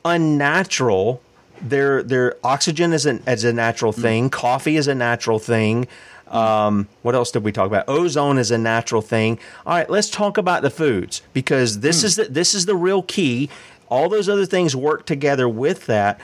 [0.05, 1.21] unnatural.
[1.61, 4.01] They're, they're oxygen is, an, is a natural mm.
[4.01, 4.29] thing.
[4.29, 4.31] Mm.
[4.31, 5.87] Coffee is a natural thing.
[6.31, 7.85] Um, what else did we talk about?
[7.87, 9.37] Ozone is a natural thing.
[9.65, 12.05] All right, let's talk about the foods because this mm.
[12.05, 13.49] is the, this is the real key.
[13.89, 16.19] All those other things work together with that.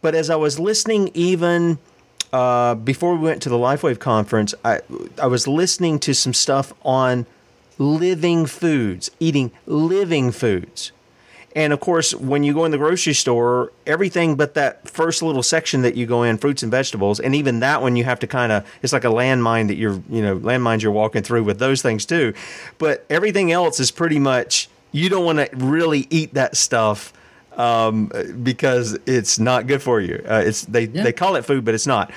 [0.00, 1.78] But as I was listening, even
[2.32, 4.80] uh, before we went to the LifeWave conference, I
[5.20, 7.26] I was listening to some stuff on
[7.76, 10.92] living foods, eating living foods.
[11.56, 15.42] And of course, when you go in the grocery store, everything but that first little
[15.42, 18.26] section that you go in, fruits and vegetables, and even that one you have to
[18.26, 21.58] kind of, it's like a landmine that you're, you know, landmines you're walking through with
[21.58, 22.32] those things too.
[22.78, 27.12] But everything else is pretty much, you don't want to really eat that stuff
[27.56, 28.10] um,
[28.42, 30.24] because it's not good for you.
[30.28, 31.02] Uh, it's they, yeah.
[31.02, 32.10] they call it food, but it's not.
[32.10, 32.16] Yeah.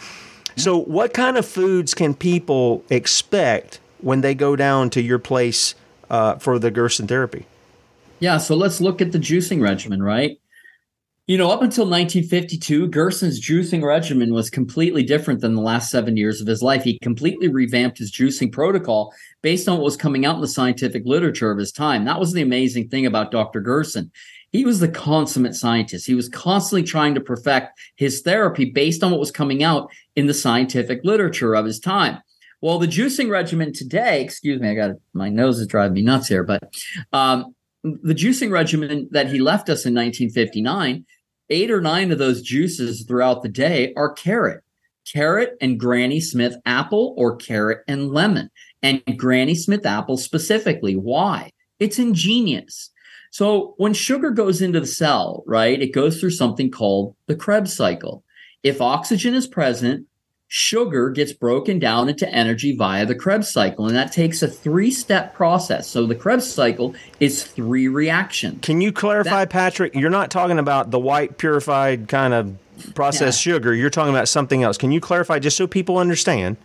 [0.63, 5.73] So, what kind of foods can people expect when they go down to your place
[6.09, 7.47] uh, for the Gerson therapy?
[8.23, 10.39] Yeah, so let's look at the juicing regimen, right?
[11.27, 16.15] You know, up until 1952, Gerson's juicing regimen was completely different than the last seven
[16.15, 16.85] years of his life.
[16.85, 21.03] He completely revamped his juicing protocol based on what was coming out in the scientific
[21.05, 22.05] literature of his time.
[22.05, 23.59] That was the amazing thing about Dr.
[23.59, 24.09] Gerson.
[24.53, 26.07] He was the consummate scientist.
[26.07, 30.27] He was constantly trying to perfect his therapy based on what was coming out in
[30.27, 32.19] the scientific literature of his time.
[32.61, 36.29] Well, the juicing regimen today, excuse me, I got my nose is driving me nuts
[36.29, 36.73] here, but
[37.11, 37.53] um,
[37.83, 41.05] the juicing regimen that he left us in 1959,
[41.49, 44.63] eight or nine of those juices throughout the day are carrot,
[45.11, 48.49] carrot and Granny Smith apple or carrot and lemon,
[48.81, 50.95] and Granny Smith apple specifically.
[50.95, 51.51] Why?
[51.79, 52.89] It's ingenious.
[53.31, 57.75] So when sugar goes into the cell, right, it goes through something called the Krebs
[57.75, 58.23] cycle.
[58.61, 60.05] If oxygen is present,
[60.55, 64.91] sugar gets broken down into energy via the Krebs cycle, and that takes a three
[64.91, 65.89] step process.
[65.89, 68.59] So the Krebs cycle is three reactions.
[68.61, 69.95] Can you clarify, that, Patrick?
[69.95, 72.55] You're not talking about the white purified kind of
[72.93, 73.53] processed yeah.
[73.53, 73.73] sugar.
[73.73, 74.77] You're talking about something else.
[74.77, 76.57] Can you clarify just so people understand?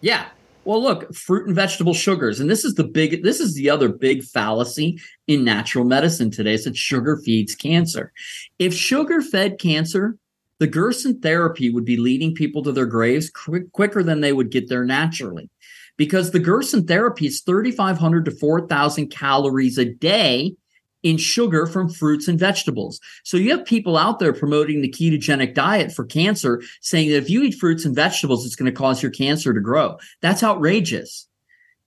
[0.00, 0.24] Yeah.
[0.64, 3.90] Well, look, fruit and vegetable sugars, and this is the big, this is the other
[3.90, 6.54] big fallacy in natural medicine today.
[6.54, 8.10] Is that sugar feeds cancer.
[8.58, 10.16] If sugar fed cancer,
[10.62, 14.52] the Gerson therapy would be leading people to their graves quick, quicker than they would
[14.52, 15.50] get there naturally.
[15.96, 20.54] Because the Gerson therapy is 3,500 to 4,000 calories a day
[21.02, 23.00] in sugar from fruits and vegetables.
[23.24, 27.28] So you have people out there promoting the ketogenic diet for cancer, saying that if
[27.28, 29.98] you eat fruits and vegetables, it's going to cause your cancer to grow.
[30.20, 31.26] That's outrageous.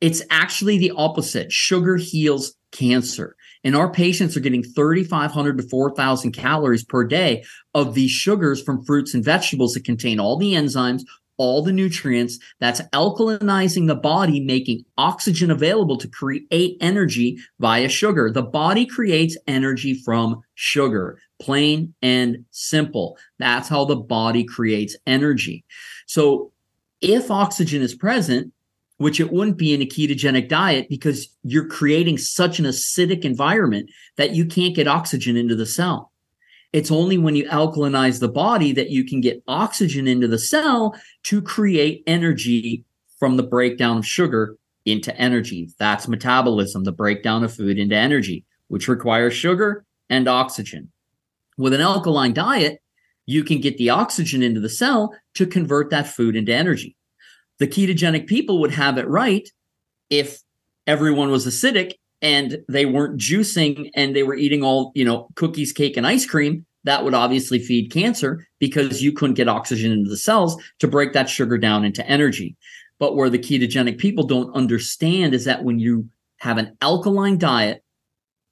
[0.01, 1.49] It's actually the opposite.
[1.49, 3.34] Sugar heals cancer.
[3.65, 7.43] And our patients are getting 3,500 to 4,000 calories per day
[7.73, 11.01] of these sugars from fruits and vegetables that contain all the enzymes,
[11.37, 18.31] all the nutrients that's alkalinizing the body, making oxygen available to create energy via sugar.
[18.31, 23.17] The body creates energy from sugar, plain and simple.
[23.39, 25.65] That's how the body creates energy.
[26.05, 26.51] So
[27.01, 28.53] if oxygen is present,
[28.97, 33.89] which it wouldn't be in a ketogenic diet because you're creating such an acidic environment
[34.17, 36.11] that you can't get oxygen into the cell.
[36.71, 40.95] It's only when you alkalinize the body that you can get oxygen into the cell
[41.23, 42.83] to create energy
[43.19, 45.69] from the breakdown of sugar into energy.
[45.77, 50.91] That's metabolism, the breakdown of food into energy, which requires sugar and oxygen.
[51.57, 52.81] With an alkaline diet,
[53.25, 56.95] you can get the oxygen into the cell to convert that food into energy
[57.59, 59.49] the ketogenic people would have it right
[60.09, 60.39] if
[60.87, 65.71] everyone was acidic and they weren't juicing and they were eating all, you know, cookies,
[65.71, 66.65] cake, and ice cream.
[66.83, 71.13] That would obviously feed cancer because you couldn't get oxygen into the cells to break
[71.13, 72.55] that sugar down into energy.
[72.99, 77.83] But where the ketogenic people don't understand is that when you have an alkaline diet,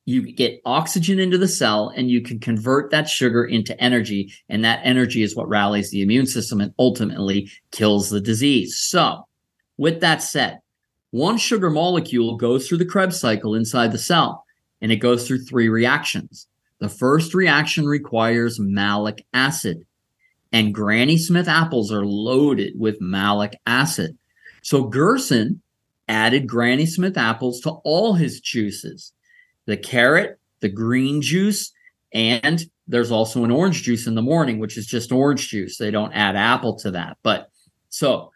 [0.06, 4.34] you get oxygen into the cell and you can convert that sugar into energy.
[4.50, 8.78] And that energy is what rallies the immune system and ultimately kills the disease.
[8.78, 9.26] So,
[9.78, 10.60] with that said,
[11.12, 14.46] one sugar molecule goes through the Krebs cycle inside the cell
[14.82, 16.48] and it goes through three reactions.
[16.80, 19.86] The first reaction requires malic acid,
[20.52, 24.18] and Granny Smith apples are loaded with malic acid.
[24.64, 25.62] So, Gerson
[26.10, 29.14] added Granny Smith apples to all his juices
[29.66, 31.72] the carrot, the green juice,
[32.14, 35.78] and there's also an orange juice in the morning, which is just orange juice.
[35.78, 37.18] They don't add apple to that.
[37.24, 37.50] But
[37.90, 38.32] so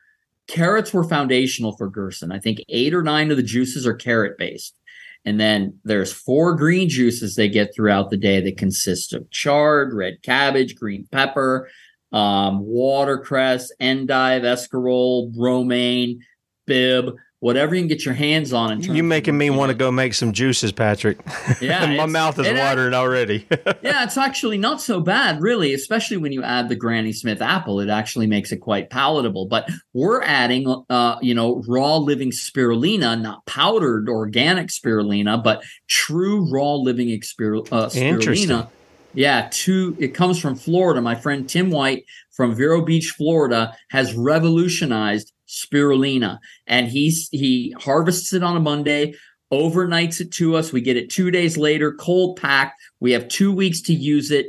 [0.47, 2.31] carrots were foundational for Gerson.
[2.31, 4.77] I think eight or nine of the juices are carrot based.
[5.25, 9.93] And then there's four green juices they get throughout the day that consist of chard,
[9.93, 11.69] red cabbage, green pepper,
[12.13, 16.23] um, watercress, endive, escarole, romaine,
[16.65, 18.81] Bibb whatever you can get your hands on.
[18.81, 21.19] you making me want to go make some juices, Patrick.
[21.61, 23.47] Yeah, my mouth is watering already.
[23.81, 25.73] yeah, it's actually not so bad, really.
[25.73, 29.47] Especially when you add the Granny Smith apple, it actually makes it quite palatable.
[29.47, 36.49] But we're adding, uh, you know, raw living spirulina, not powdered organic spirulina, but true
[36.51, 38.69] raw living expir- uh, spirulina.
[39.13, 41.01] Yeah, to it comes from Florida.
[41.01, 48.33] My friend Tim White from Vero Beach, Florida, has revolutionized spirulina, and he's he harvests
[48.33, 49.13] it on a Monday,
[49.51, 50.73] overnights it to us.
[50.73, 52.79] We get it two days later, cold packed.
[52.99, 54.47] We have two weeks to use it.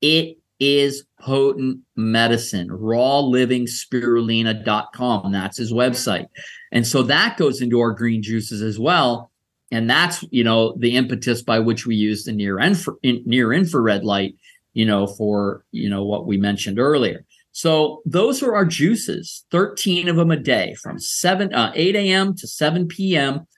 [0.00, 2.68] It is potent medicine.
[2.68, 5.32] Rawlivingspirulina.com.
[5.32, 6.26] That's his website.
[6.72, 9.30] And so that goes into our green juices as well.
[9.70, 14.02] And that's, you know, the impetus by which we use the near infra- near infrared
[14.04, 14.34] light,
[14.72, 17.26] you know, for, you know, what we mentioned earlier.
[17.58, 22.36] So those are our juices, 13 of them a day from 7 uh, 8 a.m.
[22.36, 23.48] to 7 p.m.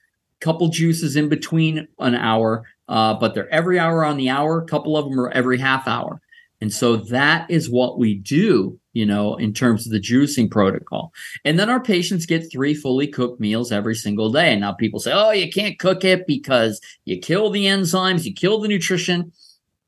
[0.40, 4.62] Couple juices in between an hour, uh, but they're every hour on the hour.
[4.62, 6.22] A couple of them are every half hour.
[6.62, 11.12] And so that is what we do, you know, in terms of the juicing protocol.
[11.44, 14.50] And then our patients get three fully cooked meals every single day.
[14.50, 18.32] And now people say, oh, you can't cook it because you kill the enzymes, you
[18.32, 19.30] kill the nutrition.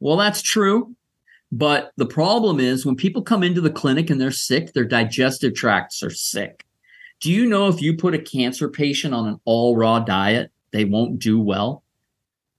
[0.01, 0.95] Well, that's true.
[1.53, 5.55] But the problem is when people come into the clinic and they're sick, their digestive
[5.55, 6.65] tracts are sick.
[7.21, 10.87] Do you know if you put a cancer patient on an all raw diet, they
[10.87, 11.85] won't do well?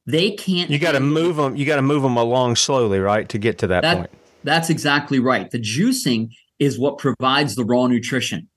[0.05, 0.69] They can't.
[0.69, 1.55] You got to move them.
[1.55, 4.09] You got to move them along slowly, right, to get to that, that point.
[4.43, 5.49] That's exactly right.
[5.49, 6.29] The juicing
[6.59, 8.47] is what provides the raw nutrition.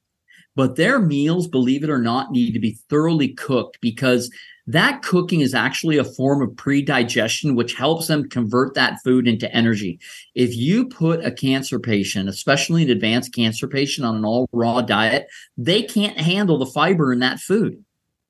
[0.55, 4.31] But their meals, believe it or not, need to be thoroughly cooked because
[4.67, 9.53] that cooking is actually a form of pre-digestion, which helps them convert that food into
[9.55, 10.01] energy.
[10.35, 14.81] If you put a cancer patient, especially an advanced cancer patient on an all raw
[14.81, 17.85] diet, they can't handle the fiber in that food.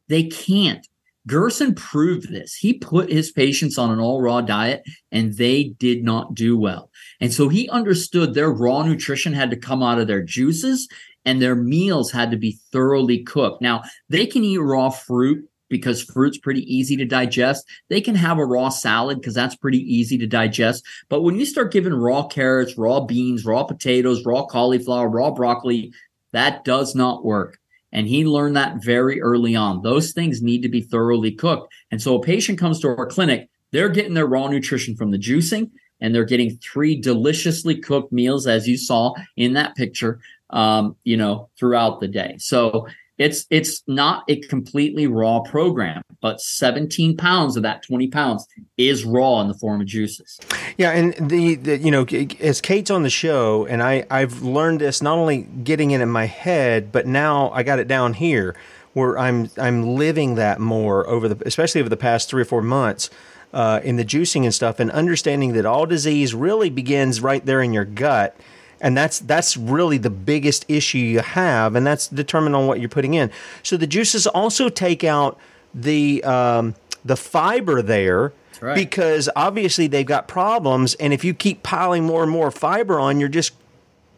[0.09, 0.87] They can't.
[1.26, 2.55] Gerson proved this.
[2.55, 6.91] He put his patients on an all raw diet and they did not do well.
[7.20, 10.87] And so he understood their raw nutrition had to come out of their juices
[11.24, 13.61] and their meals had to be thoroughly cooked.
[13.61, 17.66] Now, they can eat raw fruit because fruit's pretty easy to digest.
[17.88, 20.84] They can have a raw salad because that's pretty easy to digest.
[21.08, 25.92] But when you start giving raw carrots, raw beans, raw potatoes, raw cauliflower, raw broccoli,
[26.32, 27.58] that does not work.
[27.92, 29.82] And he learned that very early on.
[29.82, 31.72] Those things need to be thoroughly cooked.
[31.90, 35.18] And so a patient comes to our clinic, they're getting their raw nutrition from the
[35.18, 40.96] juicing and they're getting three deliciously cooked meals, as you saw in that picture, um,
[41.04, 42.36] you know, throughout the day.
[42.38, 42.86] So
[43.18, 48.46] it's it's not a completely raw program, but 17 pounds of that 20 pounds
[48.76, 50.38] is raw in the form of juices.
[50.76, 52.04] Yeah, and the, the you know
[52.40, 56.10] as Kate's on the show, and I I've learned this not only getting it in
[56.10, 58.54] my head, but now I got it down here
[58.92, 62.62] where I'm I'm living that more over the especially over the past three or four
[62.62, 63.10] months.
[63.52, 67.62] Uh, in the juicing and stuff, and understanding that all disease really begins right there
[67.62, 68.36] in your gut,
[68.81, 72.89] and that's that's really the biggest issue you have, and that's determined on what you're
[72.89, 73.31] putting in.
[73.62, 75.39] So the juices also take out
[75.74, 76.74] the um,
[77.05, 78.33] the fiber there.
[78.59, 78.74] Right.
[78.74, 83.20] Because obviously they've got problems, and if you keep piling more and more fiber on,
[83.20, 83.53] you're just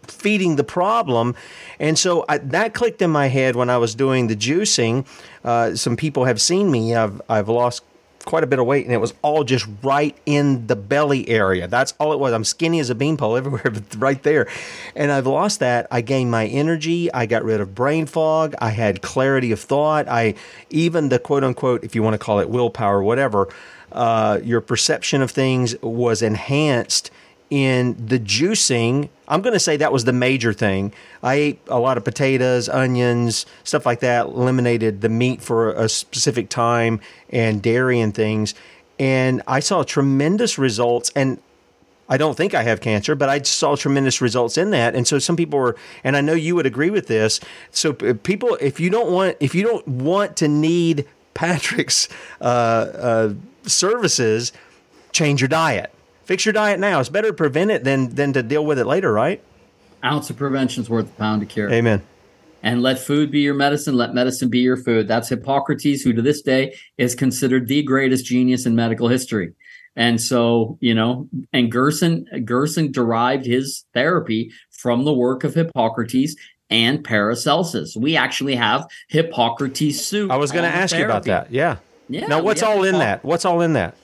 [0.06, 1.34] feeding the problem.
[1.80, 5.06] And so I, that clicked in my head when I was doing the juicing.
[5.44, 6.94] Uh, some people have seen me.
[6.94, 7.82] I've I've lost
[8.28, 11.66] quite a bit of weight, and it was all just right in the belly area.
[11.66, 12.34] That's all it was.
[12.34, 14.46] I'm skinny as a beanpole everywhere, but right there.
[14.94, 15.86] And I've lost that.
[15.90, 17.10] I gained my energy.
[17.14, 18.54] I got rid of brain fog.
[18.60, 20.08] I had clarity of thought.
[20.08, 20.34] I
[20.68, 23.48] even the quote unquote, if you want to call it willpower, whatever,
[23.92, 27.10] uh, your perception of things was enhanced
[27.50, 30.92] in the juicing, I'm going to say that was the major thing.
[31.22, 35.88] I ate a lot of potatoes, onions, stuff like that, eliminated the meat for a
[35.88, 38.54] specific time and dairy and things.
[38.98, 41.10] And I saw tremendous results.
[41.14, 41.40] And
[42.08, 44.94] I don't think I have cancer, but I saw tremendous results in that.
[44.94, 47.40] And so some people were, and I know you would agree with this.
[47.70, 52.08] So people, if you don't want, if you don't want to need Patrick's
[52.40, 53.34] uh, uh,
[53.64, 54.52] services,
[55.12, 55.92] change your diet
[56.28, 57.00] Fix your diet now.
[57.00, 59.42] It's better to prevent it than than to deal with it later, right?
[60.04, 61.72] Ounce of prevention is worth a pound of cure.
[61.72, 62.02] Amen.
[62.62, 63.96] And let food be your medicine.
[63.96, 65.08] Let medicine be your food.
[65.08, 69.54] That's Hippocrates, who to this day is considered the greatest genius in medical history.
[69.96, 76.36] And so, you know, and Gerson Gerson derived his therapy from the work of Hippocrates
[76.68, 77.96] and Paracelsus.
[77.96, 80.30] We actually have Hippocrates soup.
[80.30, 81.00] I was going to ask therapy.
[81.00, 81.50] you about that.
[81.50, 81.76] Yeah.
[82.10, 82.26] Yeah.
[82.26, 83.24] Now, what's all in that?
[83.24, 83.94] What's all in that?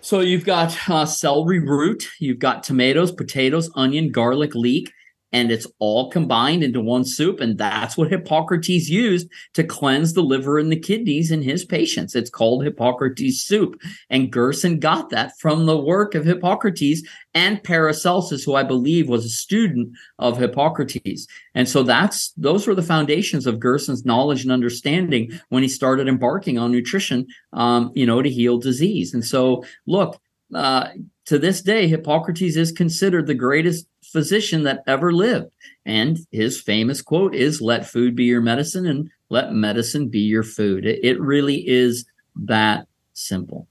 [0.00, 4.92] So you've got uh, celery root, you've got tomatoes, potatoes, onion, garlic, leek,
[5.32, 7.40] and it's all combined into one soup.
[7.40, 12.14] And that's what Hippocrates used to cleanse the liver and the kidneys in his patients.
[12.14, 13.80] It's called Hippocrates soup.
[14.08, 17.02] And Gerson got that from the work of Hippocrates
[17.34, 21.26] and Paracelsus, who I believe was a student of Hippocrates.
[21.54, 26.08] And so that's those were the foundations of Gerson's knowledge and understanding when he started
[26.08, 29.12] embarking on nutrition, um, you know, to heal disease.
[29.12, 30.20] And so look,
[30.54, 30.88] uh,
[31.28, 35.50] to this day, Hippocrates is considered the greatest physician that ever lived.
[35.84, 40.42] And his famous quote is let food be your medicine and let medicine be your
[40.42, 40.86] food.
[40.86, 42.06] It, it really is
[42.46, 43.68] that simple.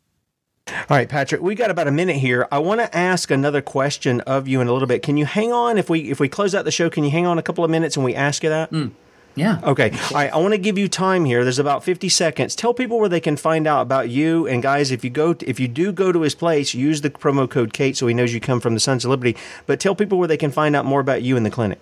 [0.67, 2.47] All right, Patrick, we got about a minute here.
[2.51, 5.01] I want to ask another question of you in a little bit.
[5.01, 6.91] Can you hang on if we if we close out the show?
[6.91, 8.71] Can you hang on a couple of minutes and we ask you that?
[8.71, 8.91] Mm.
[9.37, 9.59] Yeah.
[9.63, 9.91] Okay.
[9.91, 10.33] All right.
[10.33, 11.43] I want to give you time here.
[11.43, 12.55] There's about 50 seconds.
[12.55, 14.47] Tell people where they can find out about you.
[14.47, 17.11] And guys, if you go, to, if you do go to his place, use the
[17.11, 19.37] promo code Kate so he knows you come from the Sons of Liberty.
[19.67, 21.79] But tell people where they can find out more about you in the clinic.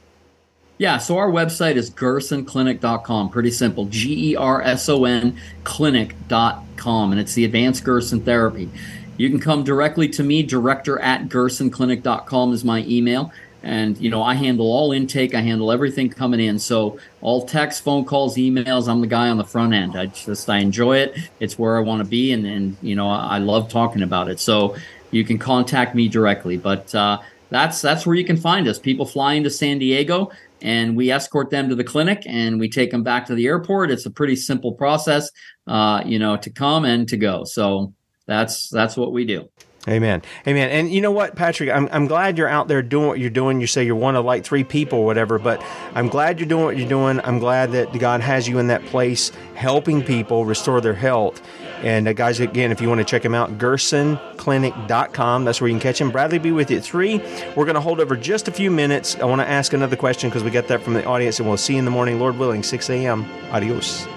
[0.77, 3.29] Yeah, so our website is gersonclinic.com.
[3.29, 3.85] Pretty simple.
[3.85, 7.11] G E R S O N clinic.com.
[7.11, 8.69] And it's the advanced Gerson therapy.
[9.15, 10.43] You can come directly to me.
[10.43, 13.31] Director at gersonclinic.com is my email
[13.63, 17.83] and you know i handle all intake i handle everything coming in so all text
[17.83, 21.17] phone calls emails i'm the guy on the front end i just i enjoy it
[21.39, 24.39] it's where i want to be and, and you know i love talking about it
[24.39, 24.75] so
[25.11, 27.17] you can contact me directly but uh,
[27.49, 30.29] that's that's where you can find us people fly into san diego
[30.61, 33.91] and we escort them to the clinic and we take them back to the airport.
[33.91, 35.29] It's a pretty simple process,
[35.67, 37.43] uh, you know, to come and to go.
[37.43, 37.93] So
[38.25, 39.47] that's that's what we do.
[39.87, 40.23] Amen.
[40.47, 40.69] Amen.
[40.69, 43.61] And you know what, Patrick, I'm, I'm glad you're out there doing what you're doing.
[43.61, 45.63] You say you're one of like three people or whatever, but
[45.93, 47.19] I'm glad you're doing what you're doing.
[47.23, 51.39] I'm glad that God has you in that place helping people restore their health.
[51.83, 55.45] And uh, guys, again, if you want to check him out, gersonclinic.com.
[55.45, 56.09] That's where you can catch him.
[56.09, 57.17] Bradley be with you at 3.
[57.55, 59.15] We're going to hold over just a few minutes.
[59.17, 61.57] I want to ask another question because we got that from the audience, and we'll
[61.57, 63.25] see you in the morning, Lord willing, 6 a.m.
[63.51, 64.07] Adios.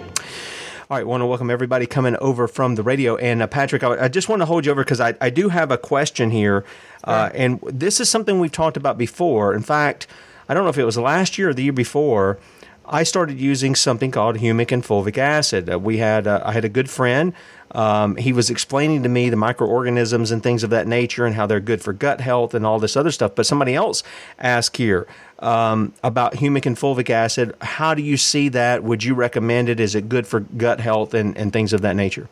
[0.91, 3.17] All right, want to welcome everybody coming over from the radio.
[3.17, 5.51] And uh, Patrick, I, I, just want to hold you over because I, I do
[5.51, 6.65] have a question here.
[7.05, 9.53] Uh, and this is something we've talked about before.
[9.53, 10.07] In fact,
[10.49, 12.39] I don't know if it was last year or the year before.
[12.87, 15.71] I started using something called humic and fulvic acid.
[15.71, 17.35] Uh, we had uh, I had a good friend.
[17.73, 21.45] Um, he was explaining to me the microorganisms and things of that nature and how
[21.45, 23.35] they're good for gut health and all this other stuff.
[23.35, 24.03] But somebody else
[24.39, 25.07] asked here
[25.41, 27.55] um, about humic and fulvic acid.
[27.61, 28.83] How do you see that?
[28.83, 29.81] Would you recommend it?
[29.81, 32.29] Is it good for gut health and, and things of that nature?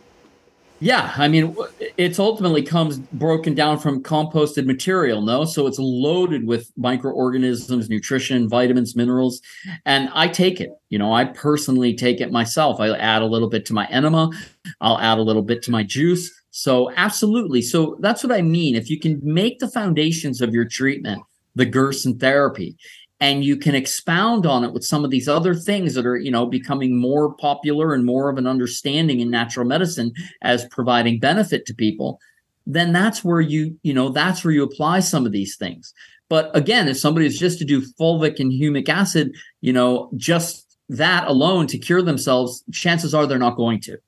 [0.79, 1.57] Yeah, I mean,
[1.97, 5.47] it's ultimately comes broken down from composted material, no?
[5.47, 9.41] So it's loaded with microorganisms, nutrition, vitamins, minerals,
[9.87, 10.73] and I take it.
[10.91, 12.79] You know, I personally take it myself.
[12.79, 14.31] I add a little bit to my enema,
[14.83, 16.31] I'll add a little bit to my juice.
[16.51, 17.63] So, absolutely.
[17.63, 18.75] So that's what I mean.
[18.75, 21.23] If you can make the foundations of your treatment
[21.57, 22.77] the Gerson therapy,
[23.19, 26.31] and you can expound on it with some of these other things that are you
[26.31, 31.67] know becoming more popular and more of an understanding in natural medicine as providing benefit
[31.67, 32.21] to people.
[32.67, 35.93] Then that's where you you know that's where you apply some of these things.
[36.29, 40.67] But again if somebody is just to do fulvic and humic acid you know just
[40.89, 43.99] that alone to cure themselves chances are they're not going to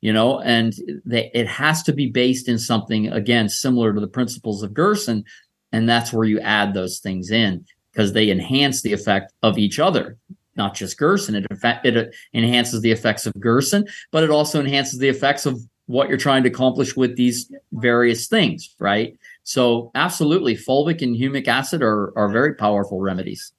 [0.00, 0.74] you know and
[1.04, 5.24] they, it has to be based in something again similar to the principles of gerson
[5.72, 9.78] and that's where you add those things in because they enhance the effect of each
[9.78, 10.16] other
[10.56, 11.34] not just gerson.
[11.36, 11.46] It,
[11.84, 16.18] it enhances the effects of gerson but it also enhances the effects of what you're
[16.18, 19.16] trying to accomplish with these various things right?
[19.42, 23.52] So absolutely fulvic and humic acid are, are very powerful remedies.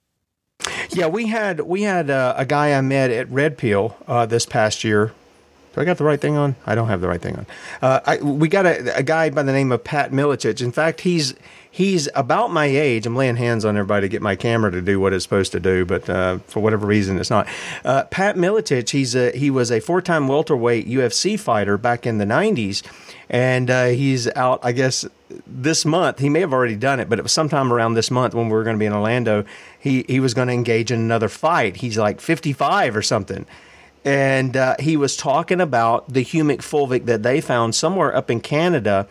[0.90, 4.46] Yeah we had we had uh, a guy i met at red Peel uh, this
[4.46, 5.14] past year
[5.74, 6.56] do I got the right thing on?
[6.66, 7.46] I don't have the right thing on.
[7.82, 10.62] Uh, I, we got a, a, guy by the name of Pat Miletich.
[10.62, 11.34] In fact, he's
[11.70, 13.06] he's about my age.
[13.06, 15.62] I'm laying hands on everybody to get my camera to do what it's supposed to
[15.62, 17.48] do, but uh, for whatever reason, it's not.
[17.86, 22.18] Uh, Pat Miletich, he's a, he was a four time welterweight UFC fighter back in
[22.18, 22.84] the 90s,
[23.30, 25.06] and uh, he's out, I guess,
[25.48, 26.20] this month.
[26.20, 28.54] He may have already done it, but it was sometime around this month when we
[28.54, 29.46] were going to be in Orlando.
[29.80, 31.78] He, he was going to engage in another fight.
[31.78, 33.46] He's like 55 or something
[34.04, 38.40] and uh, he was talking about the humic fulvic that they found somewhere up in
[38.40, 39.08] Canada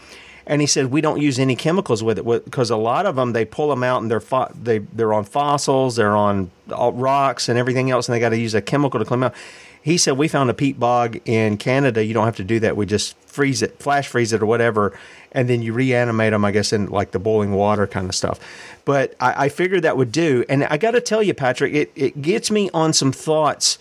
[0.51, 3.33] and he said we don't use any chemicals with it because a lot of them
[3.33, 7.57] they pull them out and they're fo- they they're on fossils, they're on rocks and
[7.57, 9.37] everything else, and they got to use a chemical to clean them out.
[9.81, 12.05] He said we found a peat bog in Canada.
[12.05, 12.77] You don't have to do that.
[12.77, 14.99] We just freeze it, flash freeze it, or whatever,
[15.31, 16.45] and then you reanimate them.
[16.45, 18.41] I guess in like the boiling water kind of stuff.
[18.85, 21.93] But I, I figured that would do, and I got to tell you, Patrick, it
[21.95, 23.79] it gets me on some thoughts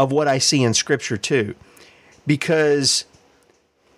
[0.00, 1.54] of what I see in Scripture too,
[2.26, 3.04] because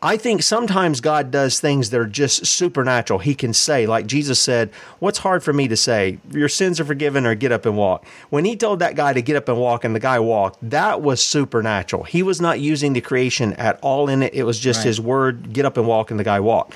[0.02, 3.20] I think sometimes God does things that are just supernatural.
[3.20, 6.18] He can say, like Jesus said, What's hard for me to say?
[6.32, 8.04] Your sins are forgiven or get up and walk.
[8.30, 11.02] When he told that guy to get up and walk and the guy walked, that
[11.02, 12.02] was supernatural.
[12.02, 14.34] He was not using the creation at all in it.
[14.34, 14.86] It was just right.
[14.86, 16.74] his word, get up and walk, and the guy walked.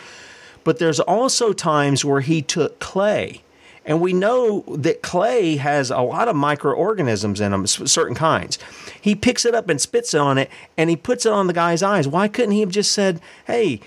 [0.62, 3.42] But there's also times where he took clay.
[3.86, 8.58] And we know that clay has a lot of microorganisms in them, certain kinds.
[9.00, 11.52] He picks it up and spits it on it and he puts it on the
[11.52, 12.08] guy's eyes.
[12.08, 13.80] Why couldn't he have just said, hey,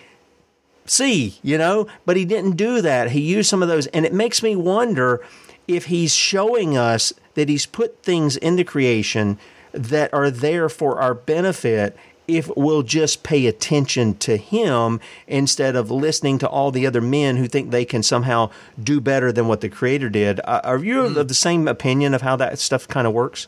[0.86, 1.86] see, you know?
[2.06, 3.12] But he didn't do that.
[3.12, 3.88] He used some of those.
[3.88, 5.22] And it makes me wonder
[5.68, 9.38] if he's showing us that he's put things into creation
[9.74, 11.96] that are there for our benefit
[12.30, 17.38] if we'll just pay attention to him instead of listening to all the other men
[17.38, 18.50] who think they can somehow
[18.82, 20.40] do better than what the creator did.
[20.44, 21.18] Uh, are you mm.
[21.18, 23.48] of the same opinion of how that stuff kind of works?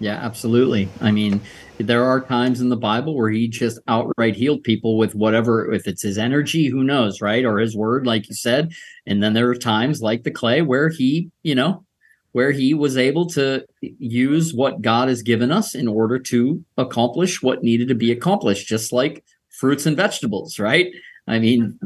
[0.00, 0.88] Yeah, absolutely.
[1.00, 1.42] I mean,
[1.78, 5.86] there are times in the Bible where he just outright healed people with whatever, if
[5.86, 7.44] it's his energy, who knows, right?
[7.44, 8.70] Or his word, like you said.
[9.06, 11.84] And then there are times like the clay where he, you know,
[12.32, 17.42] where he was able to use what God has given us in order to accomplish
[17.42, 20.92] what needed to be accomplished, just like fruits and vegetables, right?
[21.26, 21.78] I mean,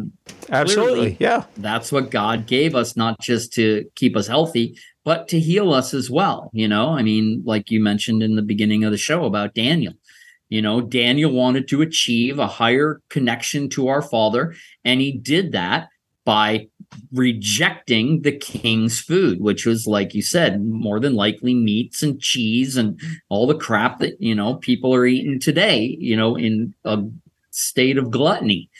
[0.51, 1.17] absolutely.
[1.19, 1.45] Yeah.
[1.57, 5.93] That's what God gave us, not just to keep us healthy, but to heal us
[5.93, 6.51] as well.
[6.53, 9.95] You know, I mean, like you mentioned in the beginning of the show about Daniel.
[10.49, 15.53] You know, Daniel wanted to achieve a higher connection to our Father, and he did
[15.53, 15.89] that
[16.25, 16.69] by
[17.13, 22.77] rejecting the king's food, which was, like you said, more than likely meats and cheese
[22.77, 27.03] and all the crap that, you know, people are eating today, you know, in a
[27.51, 28.71] state of gluttony.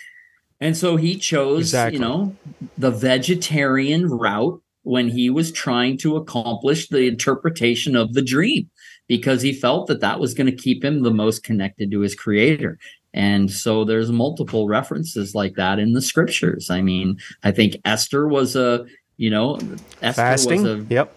[0.61, 1.99] And so he chose, exactly.
[1.99, 2.37] you know,
[2.79, 8.71] the vegetarian route when he was trying to accomplish the interpretation of the dream
[9.07, 12.15] because he felt that that was going to keep him the most connected to his
[12.15, 12.79] creator.
[13.15, 16.69] And so there's multiple references like that in the scriptures.
[16.69, 18.85] I mean, I think Esther was a,
[19.17, 19.59] you know,
[20.03, 20.63] Esther Fasting.
[20.63, 21.15] was a yep.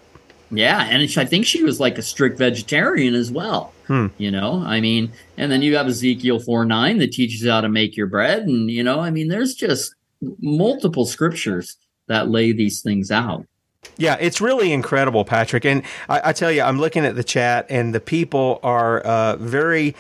[0.50, 3.74] Yeah, and I think she was like a strict vegetarian as well.
[3.88, 4.08] Hmm.
[4.18, 7.62] You know, I mean, and then you have Ezekiel 4 9 that teaches you how
[7.62, 8.44] to make your bread.
[8.44, 9.94] And, you know, I mean, there's just
[10.40, 11.78] multiple scriptures
[12.08, 13.46] that lay these things out.
[13.98, 15.66] Yeah, it's really incredible, Patrick.
[15.66, 19.36] And I, I, tell you, I'm looking at the chat, and the people are uh,
[19.38, 19.96] very.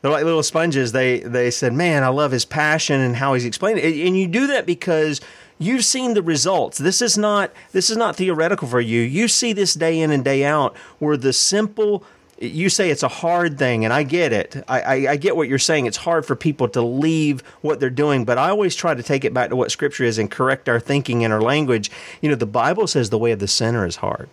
[0.00, 0.92] They're like little sponges.
[0.92, 4.26] They they said, "Man, I love his passion and how he's explaining it." And you
[4.26, 5.20] do that because
[5.58, 6.78] you've seen the results.
[6.78, 9.00] This is not this is not theoretical for you.
[9.00, 12.04] You see this day in and day out, where the simple
[12.38, 14.62] you say it's a hard thing, and I get it.
[14.68, 15.86] I, I, I, get what you're saying.
[15.86, 19.24] It's hard for people to leave what they're doing, but I always try to take
[19.24, 21.90] it back to what Scripture is and correct our thinking and our language.
[22.20, 24.28] You know, the Bible says the way of the sinner is hard.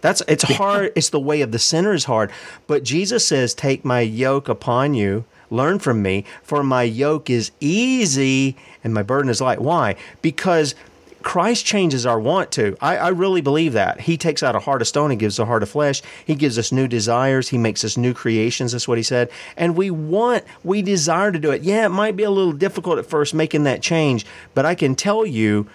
[0.00, 0.92] That's it's hard.
[0.94, 2.30] it's the way of the sinner is hard,
[2.66, 7.52] but Jesus says, "Take my yoke upon you." Learn from me, for my yoke is
[7.58, 9.62] easy and my burden is light.
[9.62, 9.96] Why?
[10.20, 10.74] Because
[11.22, 12.76] Christ changes our want to.
[12.80, 14.02] I, I, really believe that.
[14.02, 16.00] He takes out a heart of stone and gives a heart of flesh.
[16.24, 17.48] He gives us new desires.
[17.48, 18.72] He makes us new creations.
[18.72, 19.30] That's what he said.
[19.56, 21.62] And we want, we desire to do it.
[21.62, 24.24] Yeah, it might be a little difficult at first making that change,
[24.54, 25.66] but I can tell you,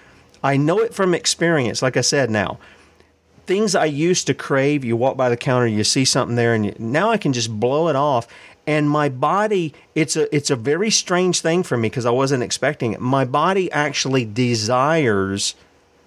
[0.42, 2.58] I know it from experience, like I said now.
[3.46, 6.66] Things I used to crave, you walk by the counter, you see something there, and
[6.66, 8.26] you, now I can just blow it off
[8.66, 12.42] and my body it's a it's a very strange thing for me because I wasn't
[12.42, 13.00] expecting it.
[13.00, 15.54] My body actually desires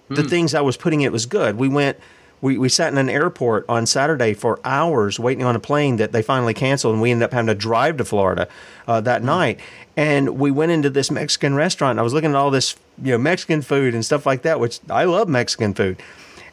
[0.08, 0.28] the hmm.
[0.28, 1.56] things I was putting it was good.
[1.56, 1.98] We went
[2.40, 6.12] we, we sat in an airport on Saturday for hours waiting on a plane that
[6.12, 8.48] they finally canceled, and we ended up having to drive to Florida
[8.86, 9.26] uh, that hmm.
[9.26, 9.60] night.
[9.96, 11.92] And we went into this Mexican restaurant.
[11.92, 14.60] And I was looking at all this, you know, Mexican food and stuff like that,
[14.60, 16.00] which I love Mexican food.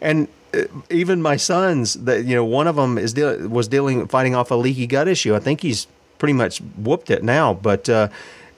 [0.02, 0.28] And
[0.89, 4.56] even my sons that you know one of them is was dealing fighting off a
[4.56, 5.36] leaky gut issue.
[5.36, 5.88] I think he's
[6.18, 8.10] pretty much whooped it now, but uh,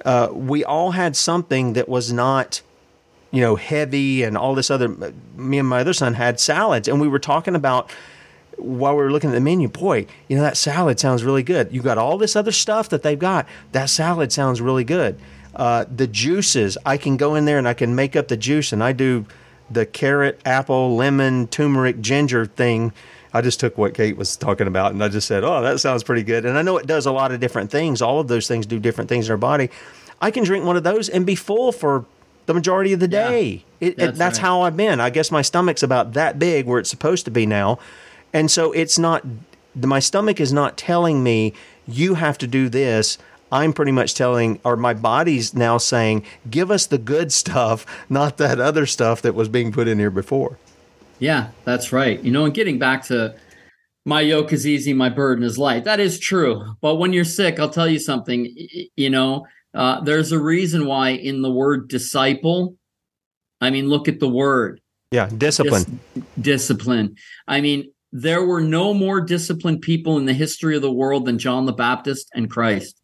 [0.05, 2.61] uh, we all had something that was not
[3.31, 4.87] you know heavy and all this other.
[5.35, 7.91] Me and my other son had salads, and we were talking about
[8.57, 11.71] while we were looking at the menu, boy, you know, that salad sounds really good.
[11.71, 13.47] You got all this other stuff that they've got.
[13.71, 15.19] That salad sounds really good.
[15.55, 18.73] Uh, the juices, I can go in there and I can make up the juice,
[18.73, 19.25] and I do
[19.70, 22.93] the carrot, apple, lemon, turmeric, ginger thing.
[23.34, 26.03] I just took what Kate was talking about and I just said, "Oh, that sounds
[26.03, 28.01] pretty good." And I know it does a lot of different things.
[28.01, 29.70] All of those things do different things in our body.
[30.22, 32.05] I can drink one of those and be full for
[32.47, 33.63] the majority of the day.
[33.80, 34.41] Yeah, it, that's, it, that's right.
[34.41, 34.99] how I've been.
[34.99, 37.78] I guess my stomach's about that big where it's supposed to be now.
[38.34, 39.24] And so it's not
[39.76, 41.53] my stomach is not telling me
[41.88, 43.18] you have to do this.
[43.51, 48.37] I'm pretty much telling, or my body's now saying, give us the good stuff, not
[48.37, 50.57] that other stuff that was being put in here before.
[51.19, 52.21] Yeah, that's right.
[52.21, 53.35] You know, and getting back to
[54.05, 55.85] my yoke is easy, my burden is light.
[55.85, 56.75] That is true.
[56.81, 58.53] But when you're sick, I'll tell you something.
[58.95, 62.75] You know, uh, there's a reason why in the word disciple,
[63.59, 64.79] I mean, look at the word.
[65.11, 65.99] Yeah, discipline.
[66.13, 67.15] Dis- discipline.
[67.47, 71.37] I mean, there were no more disciplined people in the history of the world than
[71.37, 73.01] John the Baptist and Christ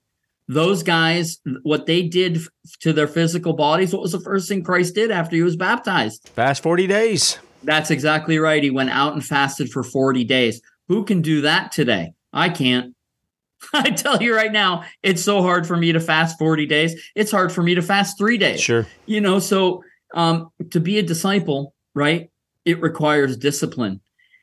[0.47, 2.39] those guys, what they did
[2.81, 6.29] to their physical bodies, what was the first thing Christ did after he was baptized?
[6.29, 7.39] Fast 40 days.
[7.63, 8.61] That's exactly right.
[8.61, 10.61] He went out and fasted for 40 days.
[10.89, 12.13] Who can do that today?
[12.33, 12.95] I can't.
[13.73, 17.11] I tell you right now, it's so hard for me to fast 40 days.
[17.15, 18.59] It's hard for me to fast three days.
[18.59, 18.85] Sure.
[19.05, 19.83] You know, so
[20.13, 22.29] um, to be a disciple, right,
[22.65, 24.01] it requires discipline.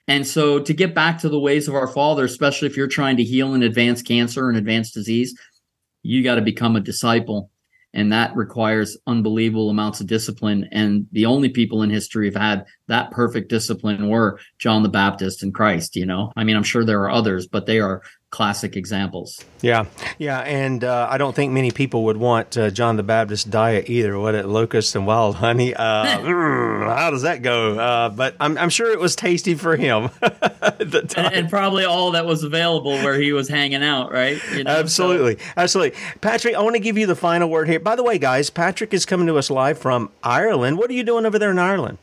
[0.08, 3.16] And so to get back to the ways of our Father, especially if you're trying
[3.18, 5.38] to heal and advance cancer and advance disease,
[6.02, 7.50] you got to become a disciple.
[7.92, 10.68] And that requires unbelievable amounts of discipline.
[10.70, 15.42] And the only people in history who've had that perfect discipline were john the baptist
[15.42, 16.32] and christ you know?
[16.36, 19.44] I mean i'm sure there are others but they are classic examples.
[19.60, 23.50] Yeah, yeah, and uh, I don't think many people would want uh, John the Baptist
[23.50, 24.18] diet either.
[24.18, 25.74] What it locust and wild honey?
[25.74, 27.78] Uh, mm, how does that go?
[27.78, 32.24] Uh, but I'm, I'm, sure it was tasty for him and, and, probably all that
[32.24, 34.40] was available where he was hanging out, right?
[34.54, 35.44] You know, absolutely, so.
[35.56, 35.98] absolutely.
[36.20, 37.80] Patrick, I want to give you the final word here.
[37.80, 40.78] By the way, guys, Patrick is coming to us live from Ireland.
[40.78, 41.98] What are you doing over there in Ireland?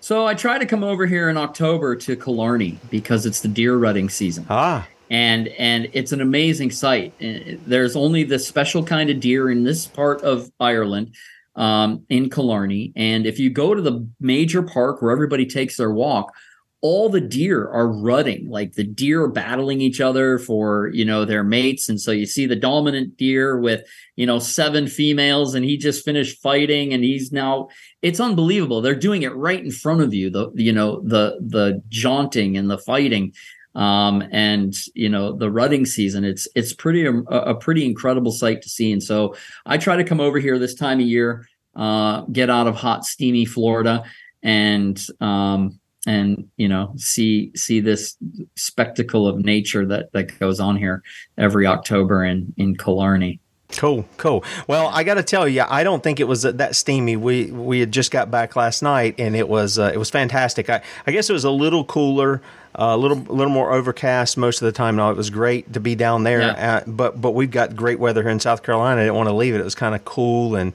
[0.00, 3.76] So I try to come over here in October to Killarney because it's the deer
[3.76, 4.44] rutting season.
[4.50, 7.14] Ah and and it's an amazing sight.
[7.20, 11.14] There's only this special kind of deer in this part of Ireland
[11.54, 12.92] um, in Killarney.
[12.96, 16.34] And if you go to the major park where everybody takes their walk,
[16.80, 21.24] all the deer are rutting like the deer are battling each other for you know
[21.24, 23.80] their mates and so you see the dominant deer with
[24.16, 27.68] you know seven females and he just finished fighting and he's now
[28.02, 31.82] it's unbelievable they're doing it right in front of you the you know the the
[31.88, 33.32] jaunting and the fighting
[33.74, 38.62] um and you know the rutting season it's it's pretty a, a pretty incredible sight
[38.62, 39.34] to see and so
[39.66, 41.46] i try to come over here this time of year
[41.76, 44.04] uh get out of hot steamy florida
[44.42, 48.16] and um and you know see see this
[48.56, 51.02] spectacle of nature that that goes on here
[51.38, 53.40] every October in in Killarney.
[53.76, 54.44] Cool, cool.
[54.66, 57.16] Well, I got to tell you, I don't think it was that steamy.
[57.16, 60.70] We we had just got back last night, and it was uh, it was fantastic.
[60.70, 62.40] I, I guess it was a little cooler,
[62.78, 64.96] uh, a little a little more overcast most of the time.
[64.96, 66.76] No, it was great to be down there, yeah.
[66.76, 69.00] uh, but but we've got great weather here in South Carolina.
[69.00, 69.60] I didn't want to leave it.
[69.60, 70.72] It was kind of cool and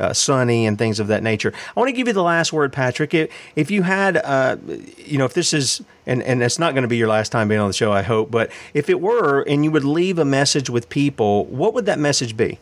[0.00, 1.52] uh, sunny and things of that nature.
[1.76, 3.14] I want to give you the last word, Patrick.
[3.14, 4.56] If, if you had, uh,
[4.96, 7.48] you know, if this is, and, and it's not going to be your last time
[7.48, 10.24] being on the show, I hope, but if it were and you would leave a
[10.24, 12.58] message with people, what would that message be?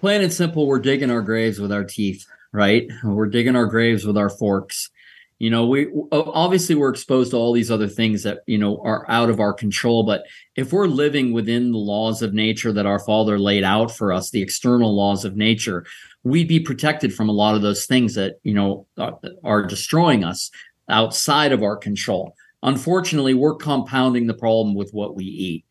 [0.00, 2.86] Plain and simple, we're digging our graves with our teeth, right?
[3.02, 4.90] We're digging our graves with our forks
[5.38, 9.04] you know we obviously we're exposed to all these other things that you know are
[9.10, 10.22] out of our control but
[10.56, 14.30] if we're living within the laws of nature that our father laid out for us
[14.30, 15.84] the external laws of nature
[16.24, 20.24] we'd be protected from a lot of those things that you know are, are destroying
[20.24, 20.50] us
[20.88, 22.34] outside of our control.
[22.62, 25.64] Unfortunately we're compounding the problem with what we eat.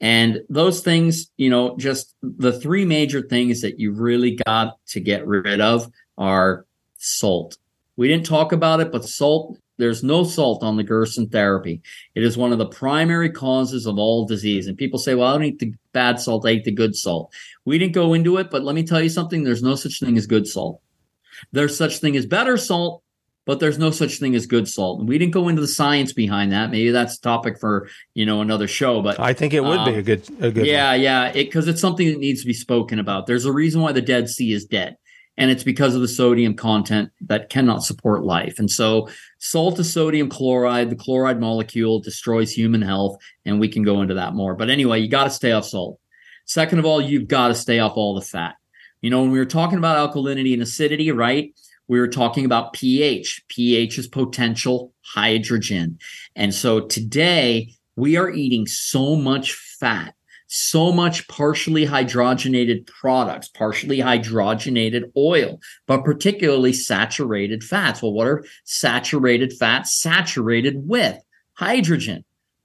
[0.00, 5.00] And those things you know just the three major things that you really got to
[5.00, 6.66] get rid of are
[6.98, 7.56] salt
[8.00, 11.82] we didn't talk about it, but salt, there's no salt on the Gerson therapy.
[12.14, 14.66] It is one of the primary causes of all disease.
[14.66, 17.30] And people say, well, I don't eat the bad salt, I eat the good salt.
[17.66, 20.16] We didn't go into it, but let me tell you something there's no such thing
[20.16, 20.80] as good salt.
[21.52, 23.02] There's such thing as better salt,
[23.44, 25.00] but there's no such thing as good salt.
[25.00, 26.70] And we didn't go into the science behind that.
[26.70, 29.02] Maybe that's a topic for you know another show.
[29.02, 30.64] But I think it would um, be a good, a good.
[30.64, 31.00] Yeah, one.
[31.02, 33.26] yeah, because it, it's something that needs to be spoken about.
[33.26, 34.96] There's a reason why the Dead Sea is dead
[35.40, 38.58] and it's because of the sodium content that cannot support life.
[38.58, 40.90] And so, salt is sodium chloride.
[40.90, 43.16] The chloride molecule destroys human health,
[43.46, 44.54] and we can go into that more.
[44.54, 45.98] But anyway, you got to stay off salt.
[46.44, 48.56] Second of all, you've got to stay off all the fat.
[49.00, 51.54] You know, when we were talking about alkalinity and acidity, right?
[51.88, 53.42] We were talking about pH.
[53.48, 55.98] pH is potential hydrogen.
[56.36, 60.14] And so today we are eating so much fat
[60.52, 68.02] so much partially hydrogenated products, partially hydrogenated oil, but particularly saturated fats.
[68.02, 69.92] Well, what are saturated fats?
[69.92, 71.22] Saturated with
[71.52, 72.24] hydrogen.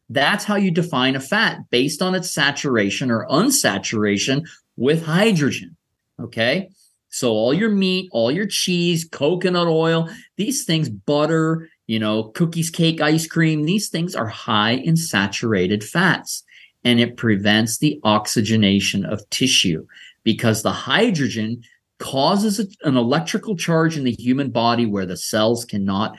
[0.10, 5.76] That's how you define a fat based on its saturation or unsaturation with hydrogen.
[6.20, 6.70] Okay.
[7.10, 12.72] So all your meat, all your cheese, coconut oil, these things, butter, you know, cookies,
[12.72, 16.44] cake, ice cream, these things are high in saturated fats
[16.86, 19.86] and it prevents the oxygenation of tissue
[20.24, 21.62] because the hydrogen
[21.98, 26.18] causes an electrical charge in the human body where the cells cannot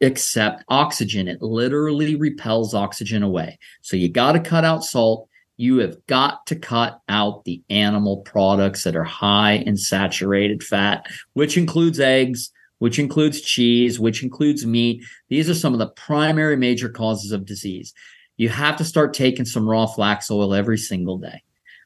[0.00, 1.28] accept oxygen.
[1.28, 3.58] It literally repels oxygen away.
[3.82, 5.28] So you got to cut out salt.
[5.56, 11.06] You have got to cut out the animal products that are high in saturated fat,
[11.32, 15.02] which includes eggs, which includes cheese, which includes meat.
[15.28, 17.92] These are some of the primary major causes of disease
[18.38, 21.42] you have to start taking some raw flax oil every single day.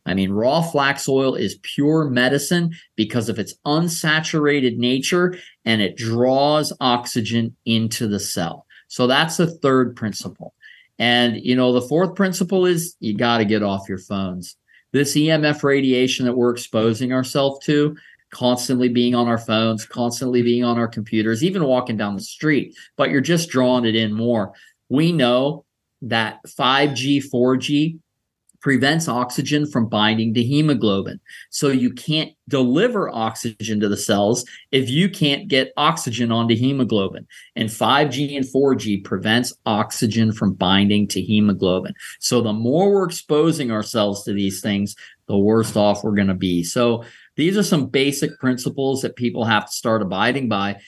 [0.07, 5.35] I mean, raw flax oil is pure medicine because of its unsaturated nature
[5.65, 8.67] and it draws oxygen into the cell.
[8.89, 10.55] So that's the third principle.
[10.99, 14.57] And, you know, the fourth principle is you got to get off your phones.
[14.93, 17.97] This EMF radiation that we're exposing ourselves to,
[18.31, 22.75] constantly being on our phones, constantly being on our computers, even walking down the street,
[22.97, 24.53] but you're just drawing it in more.
[24.89, 25.65] We know
[26.03, 27.99] that 5G, 4G
[28.63, 31.21] prevents oxygen from binding to hemoglobin.
[31.51, 37.27] So you can't deliver oxygen to the cells if you can't get oxygen onto hemoglobin.
[37.57, 41.95] And 5G and 4G prevents oxygen from binding to hemoglobin.
[42.21, 44.95] So the more we're exposing ourselves to these things,
[45.27, 46.63] the worse off we're going to be.
[46.63, 47.05] So
[47.37, 50.81] these are some basic principles that people have to start abiding by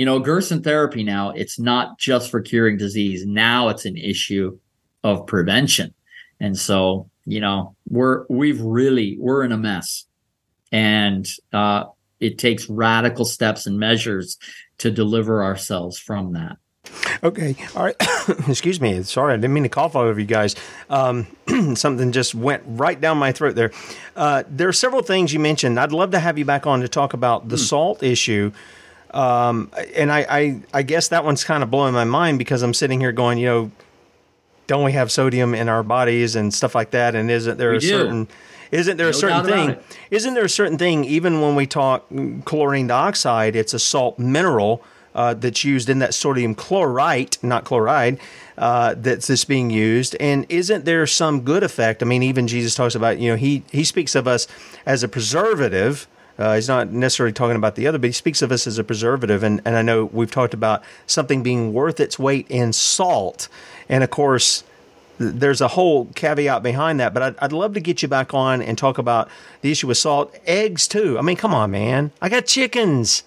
[0.00, 3.26] you know, Gerson therapy now, it's not just for curing disease.
[3.26, 4.58] Now it's an issue
[5.04, 5.92] of prevention.
[6.40, 10.06] And so, you know, we're, we've really, we're in a mess.
[10.72, 11.84] And, uh,
[12.18, 14.38] it takes radical steps and measures
[14.78, 16.56] to deliver ourselves from that.
[17.22, 17.54] Okay.
[17.76, 17.96] All right.
[18.48, 19.02] Excuse me.
[19.02, 20.56] Sorry, I didn't mean to cough all over you guys.
[20.88, 21.26] Um,
[21.74, 23.70] something just went right down my throat there.
[24.16, 25.78] Uh, there are several things you mentioned.
[25.78, 27.68] I'd love to have you back on to talk about the mm.
[27.68, 28.50] salt issue.
[29.12, 32.74] Um, and I, I, I guess that one's kind of blowing my mind because I'm
[32.74, 33.70] sitting here going, you know,
[34.66, 37.16] don't we have sodium in our bodies and stuff like that?
[37.16, 37.88] And isn't there we a do.
[37.88, 38.28] certain
[38.70, 39.76] isn't there no a certain thing?
[40.10, 41.04] Isn't there a certain thing?
[41.04, 42.06] Even when we talk
[42.44, 44.82] chlorine dioxide, it's a salt mineral
[45.14, 48.20] uh, that's used in that sodium chlorite, not chloride,
[48.58, 50.16] uh, that's this being used.
[50.20, 52.02] And isn't there some good effect?
[52.02, 54.46] I mean, even Jesus talks about, you know, he, he speaks of us
[54.86, 56.06] as a preservative.
[56.40, 58.84] Uh, he's not necessarily talking about the other, but he speaks of us as a
[58.84, 59.42] preservative.
[59.42, 63.48] And, and I know we've talked about something being worth its weight in salt.
[63.90, 64.64] And of course,
[65.18, 68.62] there's a whole caveat behind that, but I'd, I'd, love to get you back on
[68.62, 69.28] and talk about
[69.60, 70.34] the issue with salt.
[70.46, 71.18] Eggs, too.
[71.18, 72.10] I mean, come on, man.
[72.22, 73.22] I got chickens.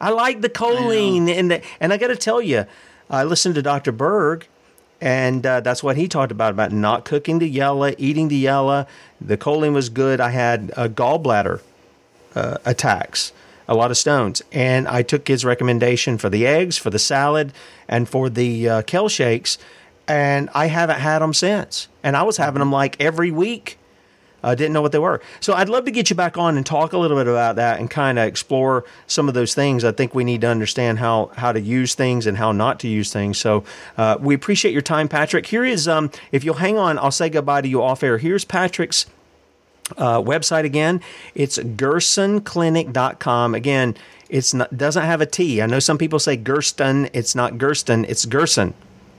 [0.00, 2.64] I like the choline, and the, and I got to tell you,
[3.08, 3.92] I listened to Dr.
[3.92, 4.48] Berg,
[5.00, 8.86] and uh, that's what he talked about about not cooking the yellow, eating the yellow.
[9.20, 10.20] The choline was good.
[10.20, 11.60] I had a gallbladder
[12.34, 13.32] uh, attacks,
[13.68, 17.52] a lot of stones, and I took his recommendation for the eggs, for the salad,
[17.88, 19.58] and for the uh, kale shakes,
[20.08, 21.88] and I haven't had them since.
[22.02, 23.78] And I was having them like every week
[24.42, 25.20] uh, didn't know what they were.
[25.40, 27.78] So I'd love to get you back on and talk a little bit about that
[27.78, 29.84] and kind of explore some of those things.
[29.84, 32.88] I think we need to understand how how to use things and how not to
[32.88, 33.38] use things.
[33.38, 33.64] So
[33.96, 35.46] uh, we appreciate your time, Patrick.
[35.46, 38.18] Here is um, if you'll hang on, I'll say goodbye to you off air.
[38.18, 39.06] Here's Patrick's.
[39.96, 41.00] Uh, website again,
[41.34, 43.54] it's gersonclinic.com.
[43.54, 43.96] Again,
[44.28, 45.60] it's not doesn't have a T.
[45.60, 47.08] I know some people say Gersten.
[47.12, 48.04] It's not Gersten.
[48.04, 48.74] It's Gerson.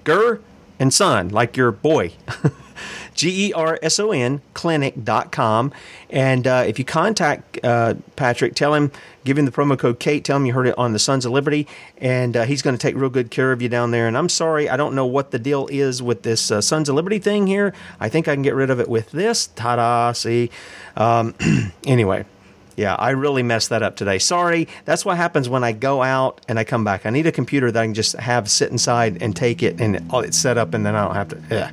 [0.05, 0.39] Ger
[0.79, 2.13] and son, like your boy.
[3.13, 5.71] G E R S O N clinic.com.
[6.09, 8.91] And uh, if you contact uh, Patrick, tell him,
[9.23, 11.31] give him the promo code Kate, tell him you heard it on the Sons of
[11.31, 11.67] Liberty,
[11.97, 14.07] and uh, he's going to take real good care of you down there.
[14.07, 16.95] And I'm sorry, I don't know what the deal is with this uh, Sons of
[16.95, 17.73] Liberty thing here.
[17.99, 19.47] I think I can get rid of it with this.
[19.47, 20.49] Ta da, see.
[20.95, 21.35] Um,
[21.85, 22.25] anyway.
[22.77, 24.17] Yeah, I really messed that up today.
[24.17, 24.67] Sorry.
[24.85, 27.05] That's what happens when I go out and I come back.
[27.05, 30.01] I need a computer that I can just have sit inside and take it and
[30.11, 31.41] it's set up and then I don't have to.
[31.51, 31.71] Yeah.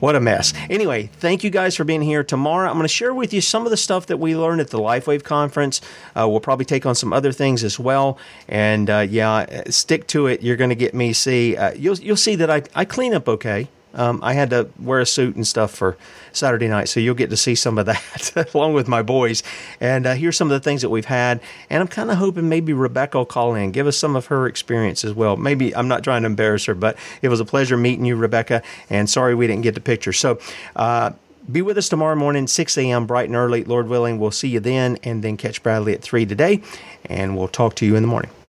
[0.00, 0.52] What a mess.
[0.68, 2.22] Anyway, thank you guys for being here.
[2.22, 4.68] Tomorrow, I'm going to share with you some of the stuff that we learned at
[4.68, 5.80] the LifeWave conference.
[6.14, 8.18] Uh, we'll probably take on some other things as well.
[8.48, 10.42] And uh, yeah, stick to it.
[10.42, 11.56] You're going to get me see.
[11.56, 13.68] Uh, you'll you'll see that I I clean up okay.
[13.96, 15.96] Um, I had to wear a suit and stuff for
[16.32, 19.42] Saturday night, so you'll get to see some of that along with my boys.
[19.80, 21.40] And uh, here's some of the things that we've had.
[21.70, 24.46] And I'm kind of hoping maybe Rebecca will call in, give us some of her
[24.46, 25.36] experience as well.
[25.36, 28.62] Maybe I'm not trying to embarrass her, but it was a pleasure meeting you, Rebecca.
[28.90, 30.12] And sorry we didn't get the picture.
[30.12, 30.38] So.
[30.74, 31.12] Uh,
[31.50, 33.62] be with us tomorrow morning, 6 a.m., bright and early.
[33.62, 36.60] Lord willing, we'll see you then, and then catch Bradley at 3 today,
[37.04, 38.30] and we'll talk to you in the morning.